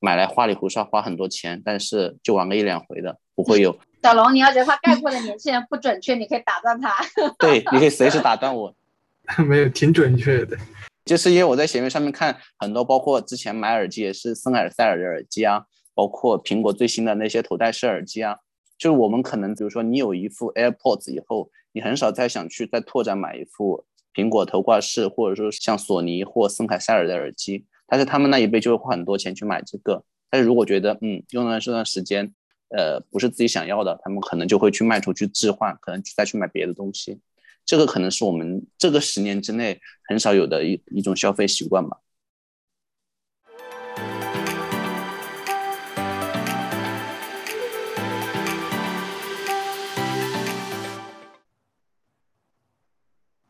[0.00, 3.76] 买来花里胡哨花很多钱，但是就玩个一两回的不会有。
[4.02, 6.94] 小龙，你要觉得他概括的年轻人不准确，你可以打断他。
[7.38, 8.74] 对，你可以随时打断我。
[9.48, 10.56] 没有，挺准确的。
[11.04, 15.64] 就是因为我在闲鱼上面看很多，包括之前买耳机也是森海塞尔的耳机啊。
[15.96, 18.36] 包括苹果最新的那些头戴式耳机啊，
[18.76, 30.04] 就是我们可能比如说你有一副 AirPods 以后，你很少再想去再拓展买一副苹果头挂式或者说像索尼或森海塞尔的耳机，但是他们那一辈就会花很多钱去买这个。
[30.30, 32.32] 但是如果觉得嗯用了这段时间，
[32.70, 37.20] 呃不是自己想要的，他们可能就会去卖出去置换，可能再去买别的东西。
[37.66, 41.98] 这个可能是我们这个十年之内很少有的一一种消费习惯吧。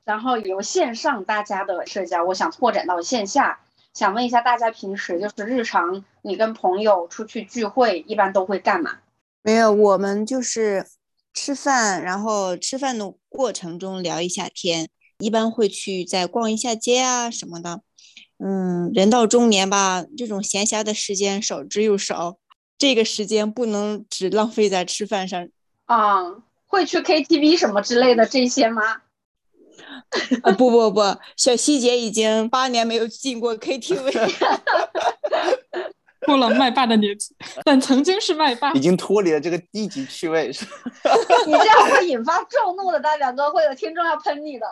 [0.04, 3.60] 然后由线上大家的社交，我想拓展到线下，
[3.94, 8.98] 想问一下大家平时就是日常，你跟朋友出去聚会一般都会干嘛？
[9.42, 10.86] 没有，我们就是
[11.32, 14.88] 吃饭，然后吃饭的过程中聊一下天，
[15.18, 17.80] 一般会去再逛一下街啊什么的。
[18.38, 22.36] 嗯，人到中年吧，这种闲暇的时间少之又少，
[22.76, 25.48] 这个时间不能只浪费在吃饭上
[25.86, 26.42] 啊。
[26.66, 28.82] 会去 KTV 什么之类的这些吗？
[30.42, 31.00] 啊不不不，
[31.36, 34.12] 小希姐已经八年没有进过 KTV，
[36.26, 37.34] 过了麦霸的年纪，
[37.64, 40.48] 但曾经是麦霸，已经脱离了这个低级趣味。
[41.46, 44.66] 你这样会引发众怒的，大表哥会有听众要喷你的。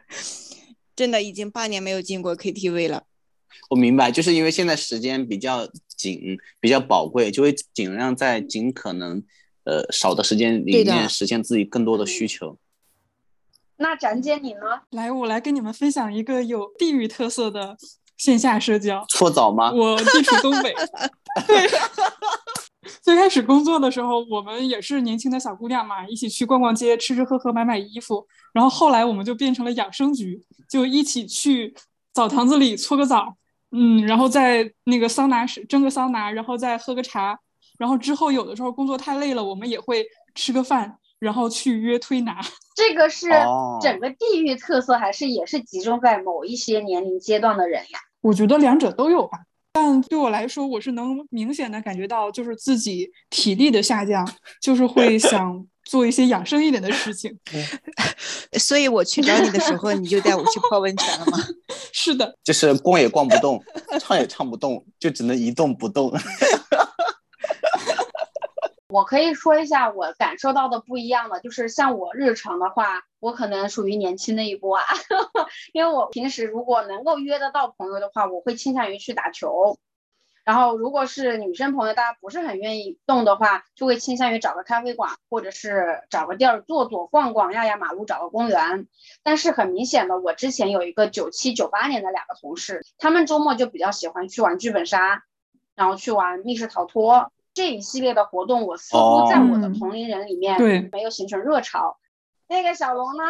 [0.96, 3.04] 真的已经八年没有进过 KTV 了。
[3.68, 9.22] 我明白，就是因为现在时间比较紧，比较宝贵，就会尽量在尽可能
[9.64, 12.56] 呃少的时间里面实现自己更多的需求。
[13.78, 14.60] 那展姐你呢？
[14.90, 17.76] 来，我来跟你们分享一个有地域特色的
[18.16, 19.04] 线下社交。
[19.08, 19.70] 搓澡吗？
[19.72, 20.74] 我地处东北。
[21.46, 21.68] 对。
[23.02, 28.26] 最开始工作的时候，我们也是年轻的小姑娘嘛，一起去逛逛街、吃吃喝喝、买买衣服。
[28.52, 31.74] 然后后来我们就变成了养生局，就一起去
[32.14, 33.36] 澡堂子里搓个澡，
[33.72, 37.38] 嗯，然后在那个桑拿室蒸个桑拿，然后再喝个茶。
[37.78, 40.96] 然后之后有的时候工作太累了，我们也会吃个饭。
[41.18, 42.40] 然后去约推拿，
[42.76, 43.28] 这个是
[43.80, 47.98] 整个地域特色，还是也是集中在某一些年龄阶段的人呀？
[48.20, 49.38] 我觉得两者都有吧。
[49.72, 54.26] 但对我来说，我是能明显的感觉到，就是自己体力的下降，
[54.60, 57.34] 就是会 想做一些养生一点的事情。
[58.58, 61.38] 所以我去找你的时候，你就带我去泡温泉了吗？
[61.92, 63.62] 是的，就是逛也逛不动，
[64.00, 66.12] 唱也唱不动，就只能一动不动。
[68.88, 74.84] 我可以说一下我感受到的不一样的，就是像我日常的话，我可能属于年轻那一波啊，
[75.74, 79.78] 因为我平时如果能够约得到朋友的话，我会倾向于去打球。
[80.44, 88.86] 然后如果是女生朋友，大家不是很愿意动的话，就会倾向于找个咖啡馆，或者是找个地儿坐坐、逛逛、压压马路、找个公园。
[89.24, 95.24] 但是很明显的，我之前有一个九七九八年的两个同事，他们周末就比较喜欢去玩剧本杀，
[95.74, 97.32] 然后去玩密室逃脱。
[97.56, 100.60] 这一系列的活动，我似乎在我的同龄人里面
[100.92, 101.96] 没有形成热潮。
[102.50, 103.24] 那个小龙呢？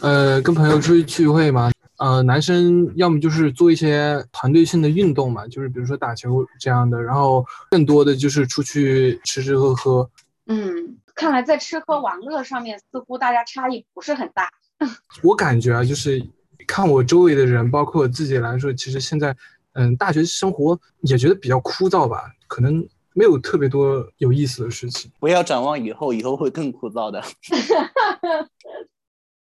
[0.00, 1.68] 呃，跟朋友出去聚会嘛，
[1.98, 10.08] 呃，男生要么就是做一些团队性的运动嘛，就是比如说打球这样的，然后更多的就是出去吃吃喝喝。
[10.46, 14.48] 嗯，看来在吃喝玩乐上面，似乎大家差异不是很大。
[15.24, 16.24] 我感觉啊，就是
[16.68, 19.34] 看我周围的人，包括我自己来说，其实现在，
[19.72, 22.88] 嗯，大学生活也觉得比较枯燥吧，可能。
[23.18, 25.10] 没有特别多有意思的事情。
[25.18, 27.20] 不要展望以后，以后会更枯燥的。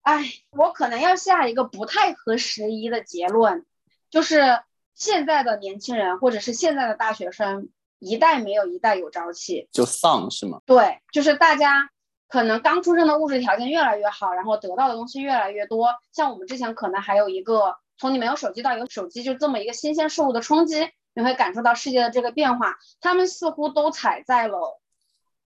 [0.01, 3.67] 哎，我可能要下一个不太合时宜的结论，
[4.09, 4.63] 就是
[4.95, 7.69] 现在的年轻人或者是现在的大学生，
[7.99, 10.63] 一代没有一代有朝气，就丧是吗？
[10.65, 11.91] 对，就是大家
[12.29, 15.91] 可能刚出生的物质条件越来越好，然后得到的东西越来越多。
[16.13, 20.89] 像我们之前可能还有一个从你没有手机到有手机，就这么一个新鲜事物的冲击。
[21.15, 24.81] 你会感受到世界的这个变化，他们似乎都踩在了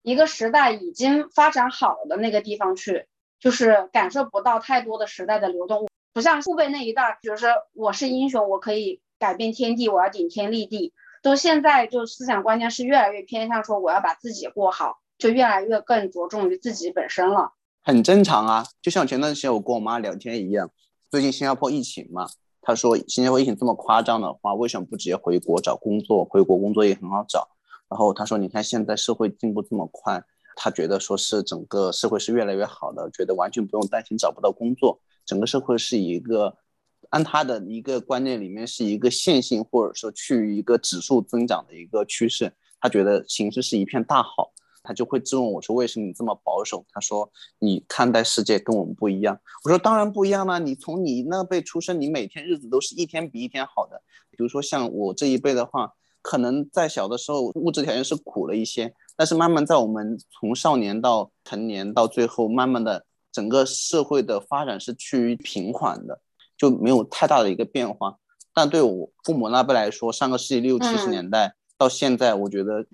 [0.03, 3.07] 一个时代已经发展好的那个地方去，
[3.41, 5.89] 就是感受不到太多的时代的流动。
[6.13, 10.93] 不像父辈那一代，比如说我是英雄，我可以改变天地，我要顶天立地。
[11.23, 17.53] 都现在就思想观念是越来越偏向说我要把自己过好，就越来越更着重于自己本身了。
[17.83, 20.71] 很正常啊，就像前段时间我跟我妈聊天一样，
[21.11, 22.29] 最近新加坡疫情嘛，
[22.67, 26.25] 他说新加坡疫情这么夸张的话，为什么不直接回国找工作？
[26.25, 27.49] 回国工作也很好找。
[27.89, 30.21] 然后他说，你看现在社会进步这么快，
[30.57, 34.99] 他觉得说是整个社会是越来越好的，觉得完全不用担心找不到工作。
[35.25, 36.57] 整个社会是一个，
[37.11, 42.53] 按他的一个观念里面是一个线性或者说趋于一个指数增长的一个趋势。
[42.81, 44.51] 他觉得形势是一片大好，
[44.87, 50.59] 他就会质问我说：“为什么你这么保守？”他说：“你看待世界跟我们不一样。”我说：“当然不一样啦。
[50.59, 54.01] 你从你那辈出生，你每天日子都是一天比一天好的。
[54.31, 63.05] 比如说像我这一辈的话，可能在小的时候物质条件是苦了一些，但是慢慢在我们从少年到成年到最后，慢慢的。”
[63.37, 66.23] 整个社会的发展是趋于平缓的，
[66.57, 68.17] 就没有太大的一个变化。
[68.55, 72.87] 但对我父母那辈来说，上个世纪六七十年代到现在，我觉得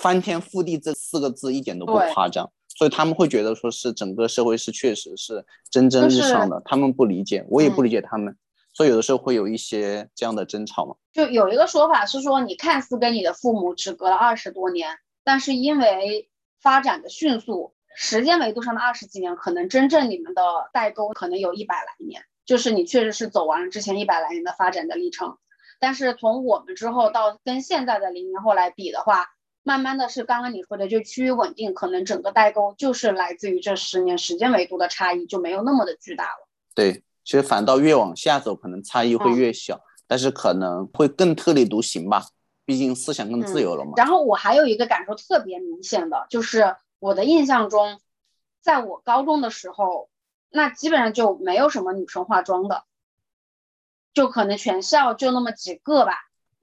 [0.00, 2.50] 翻天覆地这四个字一点都不夸张。
[2.68, 8.36] 所以他们会觉得说是整个社会是确实是蒸蒸日上的，他们不理解，我也不理解他们。
[8.72, 10.94] 所以有的时候会有一些这样的争吵嘛。
[11.12, 17.74] 就有一个说法是说，你看似跟你的父母只隔了二十多年，但是因为发展的迅速。
[17.94, 25.36] 时间维度上的二十几年，可能真正你们的代沟可能有一百来年，就是你确实是走完了之前一百来年的发展的历程。
[25.78, 29.26] 但是从我们之后到跟现在的零零后来比的话，
[29.62, 36.48] 慢慢的是刚刚你说的就趋于稳定，可能整个代沟就是来自于这十年时间维度的差异就没有那么的巨大了。
[36.74, 42.26] 对，其实反倒越往下走，可能差异会越小，但是可能会更特立独行吧，
[42.64, 43.92] 毕竟思想更自由了嘛。
[43.96, 46.76] 然后我还有一个感受特别明显的就是。
[47.02, 48.00] 我的印象中，
[48.60, 50.08] 在我高中的时候，
[50.50, 52.84] 那基本上就没有什么女生化妆的，
[54.14, 56.12] 就可能全校就那么几个吧。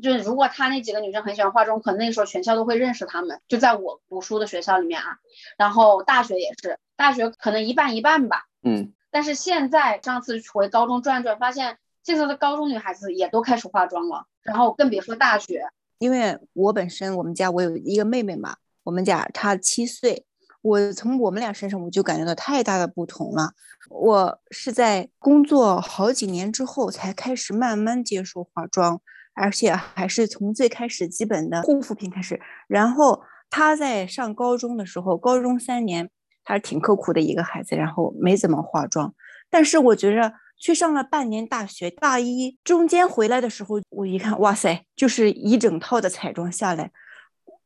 [0.01, 3.39] 就是如果她那几个女生很喜欢化妆，可能那时候全校都会认识她们。
[3.47, 5.17] 就在我读书的学校里面啊，
[5.57, 8.45] 然后大学也是，大学可能一半一半吧。
[8.63, 8.93] 嗯。
[9.11, 15.65] 但是现在上次回高中转转，发现现在的高中女孩子也都开始化妆了，然后更别说大学。
[15.97, 20.25] 因为我本身我们家我有一个妹妹嘛，我们家差七岁。
[20.61, 23.53] 我从我们俩身上，我就感觉到太大的不同了。
[23.89, 29.01] 我是在工作好几年之后，才开始慢慢接受化妆，
[29.33, 32.39] 而且还是从最开始基本的护肤品开始。
[32.67, 36.09] 然后他在上高中的时候，高中三年，
[36.43, 39.13] 他是挺刻苦的一个孩子，然后没怎么化妆。
[39.49, 46.91] 但是我觉着去上了半年大学，大一中间回来的时候，我一看，哇塞，就是一整套的彩妆下来。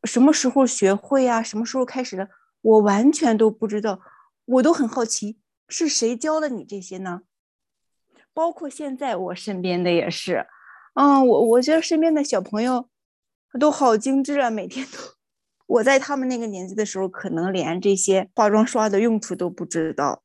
[0.04, 1.42] 什么时候学会啊？
[1.42, 2.30] 什么时候开始的？
[2.62, 4.00] 我完全都不知道，
[4.46, 7.22] 我都很好奇是谁教了你这些呢？
[8.34, 10.48] 包括现在我身边的也是，
[10.94, 12.88] 嗯，我我觉得身边的小朋友
[13.60, 14.98] 都好精致啊，每天都。
[15.66, 20.24] 我在他们那个年纪的时候，可能连这些化妆刷的用途都不知道。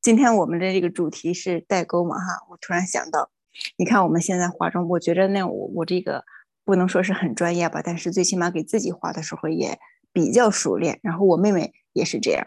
[0.00, 3.30] 今天我们的这个主题是代沟嘛，哈，我突然想到，
[3.76, 6.24] 你看我们现在化妆，我觉得那我我这个
[6.64, 9.78] 不能说是很专业吧，但是最起码给自己化的时候也。
[10.12, 12.46] 比较熟练，然后我妹妹也是这样，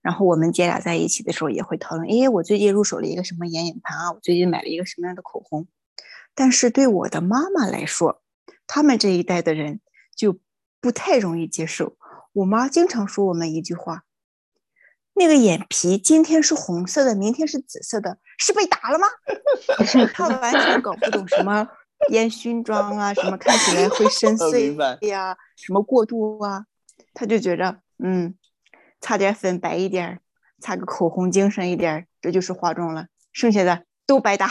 [0.00, 5.68] 然后我们姐俩在一起的时候也会讨论，哎，我最近入手了一个什么眼影盘啊，我最近买了一个什么样的口红。
[6.34, 8.22] 但是对我的妈妈来说，
[8.66, 9.80] 他们这一代的人
[10.16, 10.38] 就
[10.80, 11.96] 不太容易接受。
[12.32, 14.04] 我妈经常说我们一句话
[15.14, 19.06] ：“那个眼皮今天是红色的，明天是紫色的，是被打了吗？”
[20.14, 21.68] 她完全搞不懂什么
[22.08, 26.64] 烟熏妆啊，什么看起来会深邃呀，什么过度啊。
[27.12, 28.34] 她就觉着，嗯，
[29.02, 30.20] 擦点粉白一点，
[30.60, 34.50] 擦个口红精神一点，这就是化妆了，剩下的都白搭。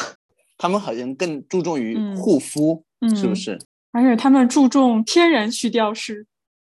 [0.62, 2.84] 他们好像更注重于护肤，
[3.18, 3.58] 是不是？
[3.92, 6.28] 而且他们注重天然去雕饰，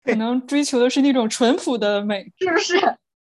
[0.06, 2.80] 可能追求的是那种淳朴的美， 是不是？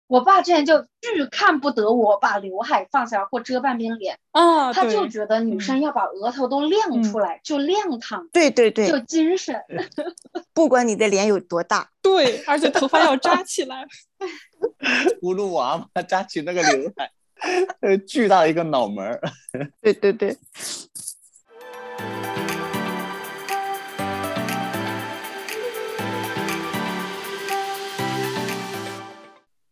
[0.07, 9.55] 我爸之前就巨看不得我把刘海放下或遮半边脸啊，他就觉得女生要把额头都亮出来，就亮堂，对对对，就精神。
[10.51, 13.88] 不管你的脸有多大，对，而且头发要扎起来。
[15.22, 17.10] 葫芦娃嘛，扎起那个刘海，
[17.82, 19.22] 呃，巨大的一个脑门儿。
[19.82, 20.38] 对对对。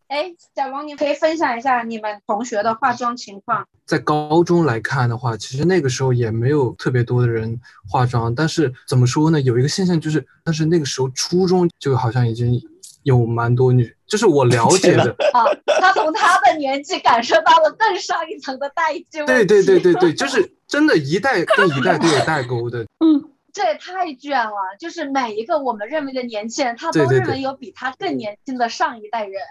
[0.10, 3.68] 哎，小龙，你可以分享一下你们同学的化妆情况。
[3.86, 8.34] 在高中来看的话，其实那个时候也没有特别多的人化妆。
[8.34, 9.40] 但是怎么说呢？
[9.42, 12.60] 有一个现象就是，但是那个时候初中就好像已经
[13.08, 15.16] 有蛮多女，就是我 了解的。
[15.34, 15.48] 啊，
[15.80, 19.26] 他从他的年纪感受到了更上一层的代际。
[19.26, 22.84] 对对对对对，就是真的，一代 跟一代都有代沟的。
[23.00, 24.76] 嗯，这也太卷了。
[24.78, 29.42] 就是每一个我们认为的年轻人，他都认为有比他更年轻的上一代人。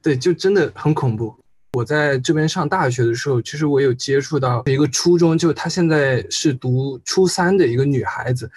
[0.00, 1.34] 对，就真的很恐怖。
[1.72, 8.48] 我在这边上大学的时候，其实我有接触到一个初中，就她现在是读初三的一个女孩子。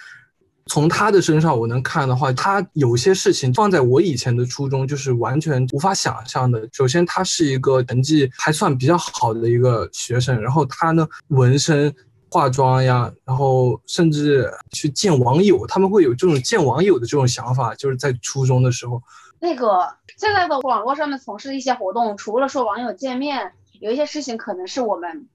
[0.68, 6.68] 从他的身上我能看的话，他有些事情放在我以前的初中就是完全无法想象的。
[6.72, 11.94] 首先，他是一个成绩还算比较好的一个学生，然后他呢纹身、
[12.28, 19.00] 化妆呀，然后甚至去见网友，他们会有这种见网友的这种想法，就是在初中的时候。
[19.38, 19.88] 那个
[20.18, 25.28] 现在的网络上面从事一些活动，除了说网友见面，有一些事情可能是我们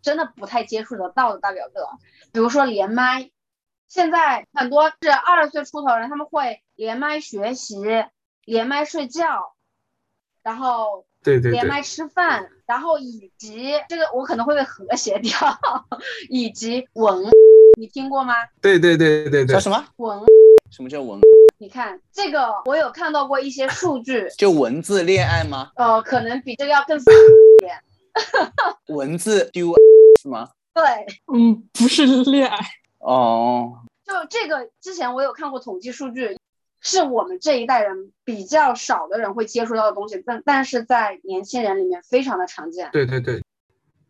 [0.00, 1.80] 真的不太接触得到的，大表哥，
[2.32, 3.30] 比如说连麦。
[3.88, 7.76] 现在很多是二十岁出头人，他们会连麦学习、
[8.44, 9.54] 连麦睡觉，
[10.42, 15.32] 然后对对连麦吃饭，然后以及这个我可能会被和谐掉，
[16.28, 17.24] 以及文，
[17.78, 18.34] 你听过吗？
[18.60, 20.20] 对对对对对，叫什么文？
[20.70, 21.18] 什么叫文？
[21.60, 25.72] 你看这个，我有看到过一些数据， 就文字恋爱吗？
[25.76, 27.02] 呃，可能比这个要更一
[27.60, 27.80] 点。
[28.88, 29.72] 文字丢
[30.22, 30.50] 是吗？
[30.74, 30.84] 对，
[31.34, 32.56] 嗯，不是恋爱
[32.98, 33.80] 哦。
[34.04, 36.38] 就这个之前我有看过统计数据，
[36.80, 42.88] 是我们这一代人比较少的人会接触到的东西，但但是在年轻人里面非常的常见。
[42.92, 43.42] 对对对，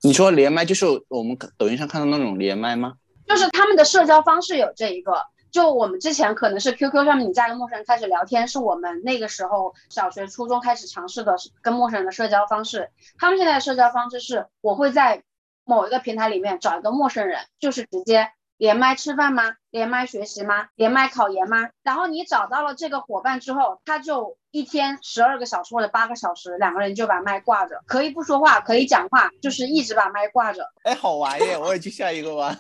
[0.03, 2.95] 你说连麦就是我们抖音上看到那种连麦吗？
[3.27, 5.13] 就是他们的社交方式有这一个。
[5.51, 12.91] 就我们之前可能是 QQ 上面你加一个陌生人开始聊天，是我们那个时候小学、初中开始尝试的跟陌生人的社交方式。
[13.19, 15.23] 他们现在的社交方式是，我会在
[15.65, 18.31] 某一个平台里面找一个陌生人，就是直接。
[18.59, 19.55] 连麦吃饭吗？
[19.71, 20.67] 连麦学习吗？
[20.75, 21.69] 连麦考研吗？
[21.85, 30.69] 然后你找到了这个伙伴之后，他就一天十二个小时或者八个小时，两个人就把麦挂着，可以不说话，可以讲话，就是一直把麦挂着。
[30.83, 31.57] 哎，好玩耶！
[31.57, 32.59] 我也去下一个玩。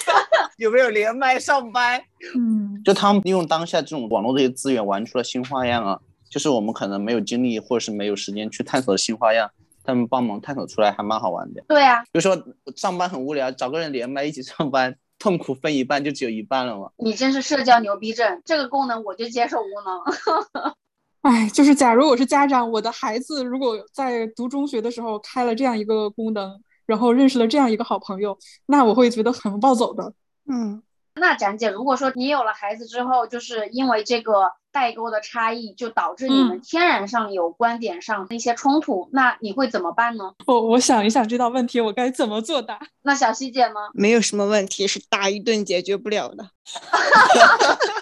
[0.58, 1.98] 有没有连麦上班？
[2.36, 5.98] 嗯，就他们利用当下这种网络这些资源，玩出了新花样啊！
[6.28, 9.50] 就是我们可能没有精力或者是没有时间去探索的新花样，
[9.82, 11.64] 他们帮忙探索出来，还蛮好玩的。
[11.66, 12.36] 对呀，比如说
[12.76, 14.94] 上班很无聊，找个人连麦一起上班。
[15.18, 16.90] 痛苦分一半就只有一半了吗？
[16.96, 20.74] 你真是社交牛逼症，这个功能我就接受无能。
[21.22, 30.12] 哎，就是假如我是家长，我的孩子如果在读中学的时候开了这样一个功能，然后认识了这样一个好朋友，那我会觉得很暴走的。
[30.50, 30.82] 嗯，
[31.14, 34.52] 那展姐，如果说你有了孩子之后，就是因为这个。
[34.78, 40.32] 代沟的差异就导致你们天然上有观点上的一些冲突，那你会怎么办呢？
[40.46, 42.78] 我我想一想这道问题我该怎么作答。
[43.02, 43.74] 那小希姐呢？
[43.92, 46.48] 没有什么问题是打一顿解决不了的。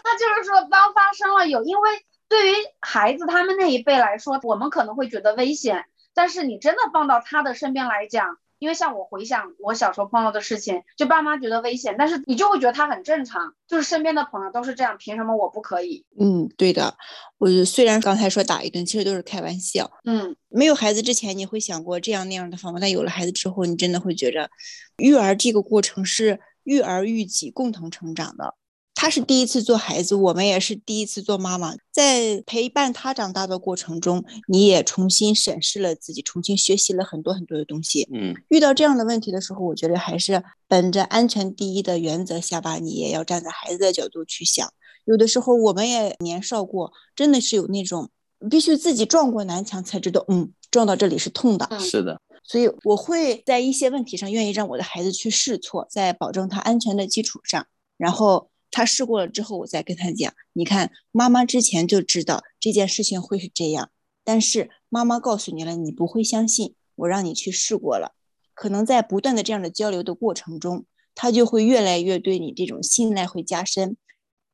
[0.04, 1.90] 那就是说，当发生了有，因为
[2.28, 8.36] 对于孩子他们那一辈来说，我们可能会觉得危险，但是你真的放到他的身边来讲。
[8.58, 16.04] 因为像我回想我小时候碰到的事情，就爸妈觉得危险，但是你就会觉得他很正常，就是身边的朋友都是这样，凭什么我不可以？
[16.18, 16.96] 嗯，对的。
[17.38, 19.90] 我虽然刚才说打一顿，其实都是开玩笑。
[20.04, 24.48] 嗯，没有孩子之前，你会想过这样那样的方法，但有了孩子之后，你真的会觉着，
[24.96, 28.54] 育儿这个过程是育儿育己共同成长的。
[28.98, 31.74] 他是第一次做孩子，我们也是第一次做妈妈。
[31.92, 38.08] 在陪伴他长大的过程中，你也重新审视了自己，重新学习了很多很多的东西。
[38.10, 44.66] 嗯，遇到这样的问题的时候，我觉得还是本着安全第一的原则下吧，你也要站在孩子的角度去想。
[45.04, 48.08] 有的时候我们也年少过，真的是有那种
[48.50, 51.68] 必须自己撞过南墙才知道，嗯，撞到这里是痛的。
[51.78, 57.66] 是的，所以我会在一些问题上愿意让我的孩子去试错，在保证他安全的基础上，
[57.98, 58.48] 然后。
[58.76, 60.34] 他试过了之后，我再跟他讲。
[60.52, 63.88] 你看，妈妈之前就知道这件事情会是这样，
[64.22, 66.74] 但是妈妈告诉你了，你不会相信。
[66.96, 68.12] 我让你去试过了，
[68.52, 73.96] 可能在不断的这样的交流的过程中，他就会越来越对你这种信赖会加深。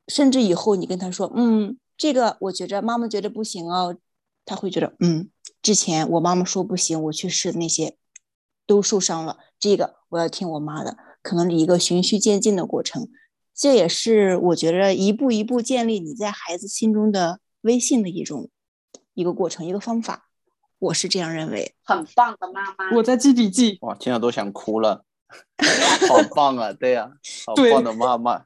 [0.07, 3.97] 甚至以后你跟他说，嗯，这个我觉着妈妈觉得不行哦，
[4.45, 5.29] 他会觉得，嗯，
[5.61, 7.97] 之前我妈妈说不行，我去试那些
[8.65, 13.09] 都受伤了，这个我要听我妈的，可能是一个循序渐进的过程。
[13.55, 18.49] 这也是我觉得一步一步建立你在孩子心中的威信的一种
[19.13, 20.27] 一个过程，一个方法，
[20.79, 21.75] 我是这样认为。
[21.83, 23.77] 很棒的妈妈，我在记笔记。
[23.81, 25.05] 哇，听了都想哭了，
[26.09, 26.73] 好棒啊！
[26.73, 27.11] 对呀，
[27.45, 28.43] 好棒的妈妈。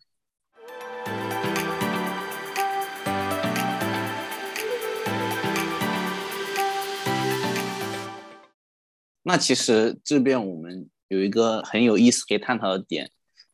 [9.23, 13.09] 那其实这边我们有一个很有意思可以探讨的点。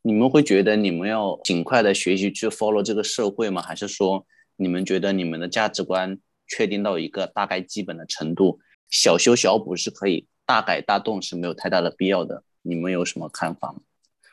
[0.05, 3.61] 你们会觉得你们要尽快的学习去 follow 这个社会吗？
[3.61, 4.25] 还是说
[4.57, 12.43] 你们觉得你们的价值观确定到一个大概基本的程度，小修小补是可以，大改大动是没有太大的必要的。
[12.61, 13.79] 你们有什么看法吗？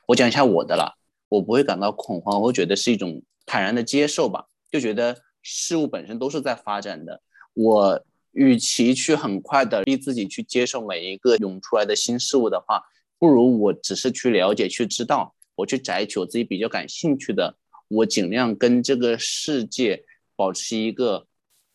[0.06, 0.92] 我讲一下我的啦，
[1.28, 7.22] 我不会感到恐慌，我会觉得是一种坦然的接受吧，就觉得事物本身都是在发展的。
[7.54, 12.82] 我与其去很快的逼自己去接受每一个涌出来的新事物的话，
[13.20, 17.54] 不如我只是去了解、去知道，我去摘取我自己比较感兴趣的，
[17.88, 20.02] 我尽量跟这个世界
[20.34, 21.26] 保持一个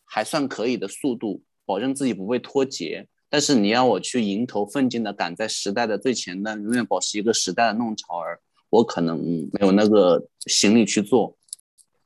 [0.04, 3.06] 还算可以的速度，保证自己不会脱节。
[3.28, 9.18] 但是你要我去迎头奋进的赶在时代的最前端，永远保持一个时代的弄潮儿，我可能
[9.52, 11.36] 没有那个心力去做。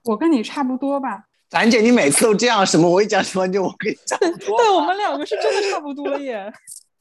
[0.04, 4.18] 我跟你差不多吧，咱姐，你每次都这样，什么我一讲什么就我跟你讲。
[4.18, 6.52] 对，我们两个是真的差不多耶。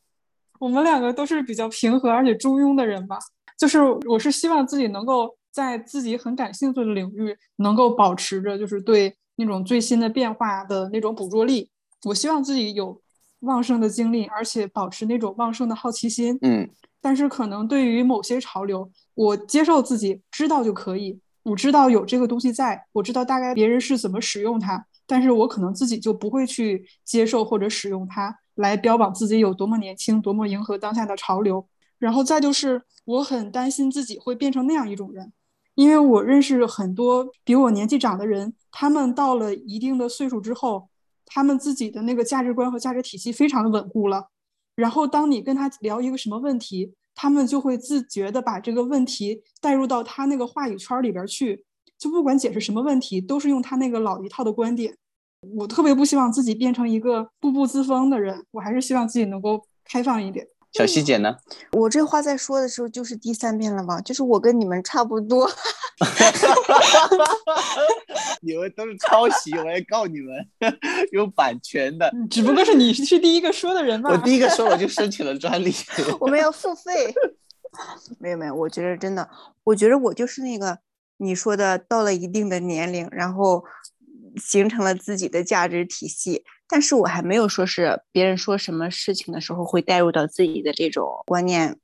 [0.60, 3.18] 我们两个都是比较平和而且中庸的人吧。
[3.60, 11.70] 就是我是希望自己能够在自己很感兴趣的领域，能够保持着就是对那种最新的变化的那种捕捉力。
[12.06, 13.00] 我希望自己有。
[13.44, 16.38] 旺盛的精力，而且保持那种旺盛的好奇心。
[16.42, 21.18] 嗯，但是可能对于某些潮流，我接受自己知道就可以。
[21.44, 31.66] 我知道有这个东西在，我知道大概别人是怎么使用它，但是我可能自己就不会去接受或者使用它，来标榜自己有多么年轻，多么迎合当下的潮流。
[32.00, 35.32] 然后再就是，我很担心自己会变成那样一种人，
[35.76, 40.90] 因为我认识很多比我年纪长的人，他们到了一定的岁数之后。
[41.32, 44.30] 他们自己的那个价值观和价值体系非常的稳固了，
[44.76, 51.64] 然后当你跟他聊一个什么问题，他们就会自觉的把这个问题带入到他那个话语圈里边去，
[52.00, 54.98] 就不管解释什么问题，都是用他那个老一套的观点。
[55.54, 60.48] 我特别不希望自己变成一个固步自封的人，我还是希望自己能够开放一点。
[60.72, 61.36] 小西姐呢？
[61.72, 64.00] 我这话在说的时候就是第三遍了吗？
[64.02, 65.50] 就是我跟你们差不多。
[68.42, 70.48] 你们都是抄袭，我要告你们
[71.12, 72.12] 有版权的。
[72.30, 74.12] 只不过是你是第一个说的人嘛。
[74.12, 75.74] 我第一个说，我就申请了专利。
[76.22, 77.14] 我们要付费。
[78.20, 79.30] 没有没有，我觉得真的，
[79.64, 80.80] 我觉得我就是那个
[81.18, 83.64] 你说的，到了一定的年龄，然后
[84.38, 86.44] 形成了自己的价值体系。
[86.72, 91.80] 但是我还没有说是别人说什么事情的时候会带入到自己的这种观念。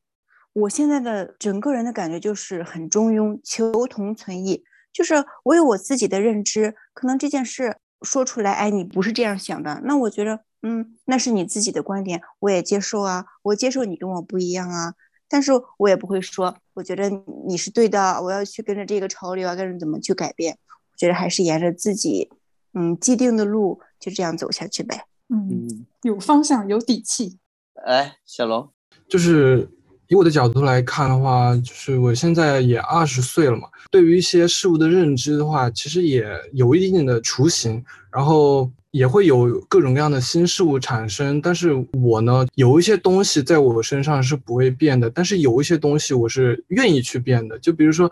[0.53, 4.63] 我现在的整个人的感觉就是很中庸，求同存异。
[4.93, 14.93] 就是我有我自己的认知，可能这件事说出来，哎，你不是这样想的，那我觉得，嗯，那是你自己的观点，我也接受啊，我接受你跟我不一样啊。
[15.27, 17.09] 但是我也不会说，我觉得
[17.47, 20.57] 你是对的，我要去跟着这个潮流啊，跟着怎么去改变。
[20.93, 22.29] 我觉得还是沿着自己，
[22.73, 23.81] 嗯，既定的路。
[23.99, 25.05] 就这样走下去呗。
[25.29, 27.37] 嗯，有方向，有底气。
[27.85, 28.69] 哎，小龙，
[29.09, 29.67] 就是
[30.07, 41.41] 以我的角度来看的话，就是我现在也二十岁了嘛，对于一些事物的认知的话，其实也有一定的雏形，然后也会有各种各样的新事物产生。
[41.41, 47.57] 但是我呢，有一些东西在我身上是不会变的，但是有一些东西我是愿意去变的。
[47.59, 48.09] 就比如说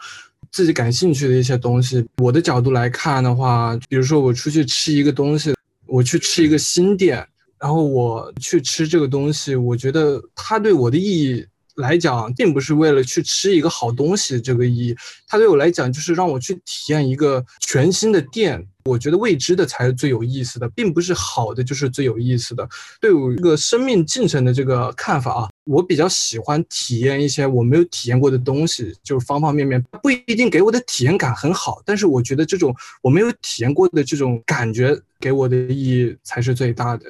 [0.52, 5.54] 自己感兴趣的一些东西，我的角度来看的话，比如说我出去吃一个东西。
[5.94, 7.24] 我去吃一个新店，
[7.60, 14.96] 然后我去吃这个东西，我觉得它对我的意义来讲，并不是为了去吃一个好东西这个意义，
[15.28, 18.66] 它对我来讲就是让我去体验一个全新的店。
[18.86, 22.68] 我觉得未知的才是最有意思的，并不是好的就是最有意思的。
[23.00, 37.10] 对我这个生命进程的这个看法啊，我比较喜欢体验一些我没有体验过的东西，就是方方面面不一定给我的体验感很好，但是我觉得这种我没有体验过的这种感觉给我的意义才是最大的。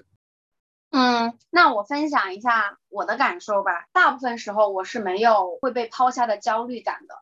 [0.96, 3.88] 嗯，那我分享一下我的感受吧。
[3.92, 7.16] 大部分时候我是没有会被抛下的焦虑感的，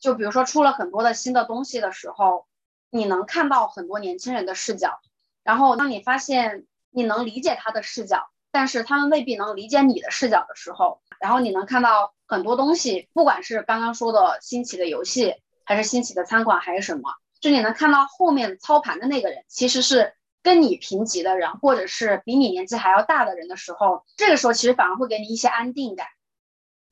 [0.00, 2.46] 就比如说出了很多的新的东西的时候。
[2.90, 4.98] 你能看到很多年轻人的视角，
[5.42, 15.34] 然后当你发现你能理解他的视角，但是他们未必能理解你的视角的时候，然后你能看到很多东西，不管是刚刚说的兴起的游戏，
[15.66, 17.10] 还是兴起的餐馆，还是什么，
[17.42, 26.06] 就你能看到后面操盘的那个人其实是跟你平级的人，或者是比你年纪还要大的人的时候，这个时候其实反而会给你一些安定感，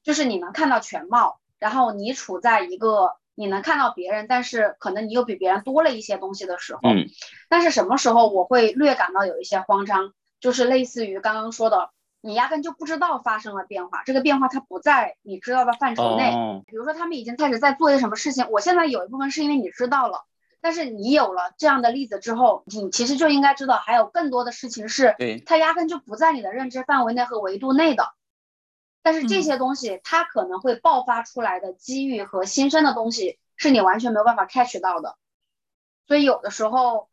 [0.02, 3.16] 就是你能看到全貌，然后你处在一个。
[3.38, 7.04] 你能看到别人，但是可能你又比别人多了一些东西的时候，嗯，
[7.50, 11.90] 但是什么时候我会略感到有一些慌张，就是类似于刚刚说的，
[12.22, 16.32] 你压根就不知道发生了变化，这个变化它不在你知道的范畴内。
[16.66, 20.24] 比如说他们已经开始在做一些什么事情，我现在有一部分是因为你知道了，
[20.66, 25.14] 但是你有了这样的例子之后，你其实就应该知道还有更多的事情是，
[25.46, 28.14] 它压根就不在你的认知范围内和维度内的。
[29.00, 35.14] 但是这些东西，它可能会爆发出来的机遇和新生的东西，是你完全没有办法 catch 到的。
[36.08, 37.06] 所以有的时候，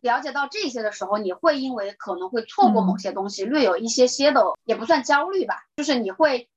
[0.00, 6.50] 了解到这些的时候，你会因为可能会错过某些东西，略有一些些的，也不算焦虑吧，就是你会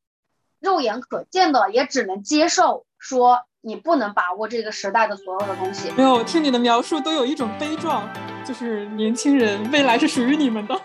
[0.59, 5.91] 肉眼可见的，也只能接受说你不能把握这个时代的所有的东西。
[5.95, 8.09] 没有听你的描述，都有一种悲壮，
[8.43, 10.81] 就是年轻人未来是属于你们的。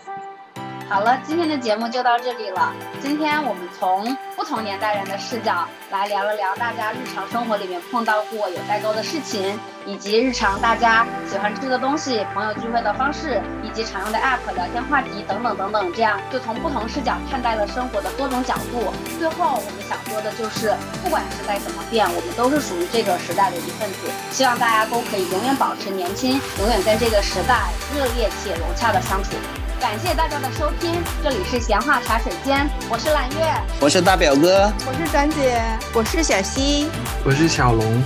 [0.89, 2.73] 好了，今天的节目就到这里了。
[3.01, 15.91] 今天我们从不同年代人的视角来聊了聊大家日常生活里面碰到过有代沟的事情，以及日常大家喜欢吃的东西、朋友聚会的方式，以及常用的 app、聊天话题等等等等。
[15.91, 18.93] 这样就从不同视角看待了生活的多种角度。
[19.19, 20.73] 最后我们想说的就是，
[21.03, 24.07] 不管时代怎么变，我们都是属于这个时代的一份子。
[24.31, 29.31] 希望大家都可以永远保持年轻，永远跟这个时代热烈且融洽的相处。
[29.79, 35.61] 感谢大家的收听，这里是闲话茶水间，我是揽月，我是大表哥，我是展姐，
[35.93, 36.89] 我是小溪，
[37.23, 38.03] 我是小龙，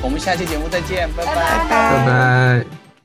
[0.00, 1.34] 我们下期节目再见，拜拜。
[1.34, 2.77] 拜拜。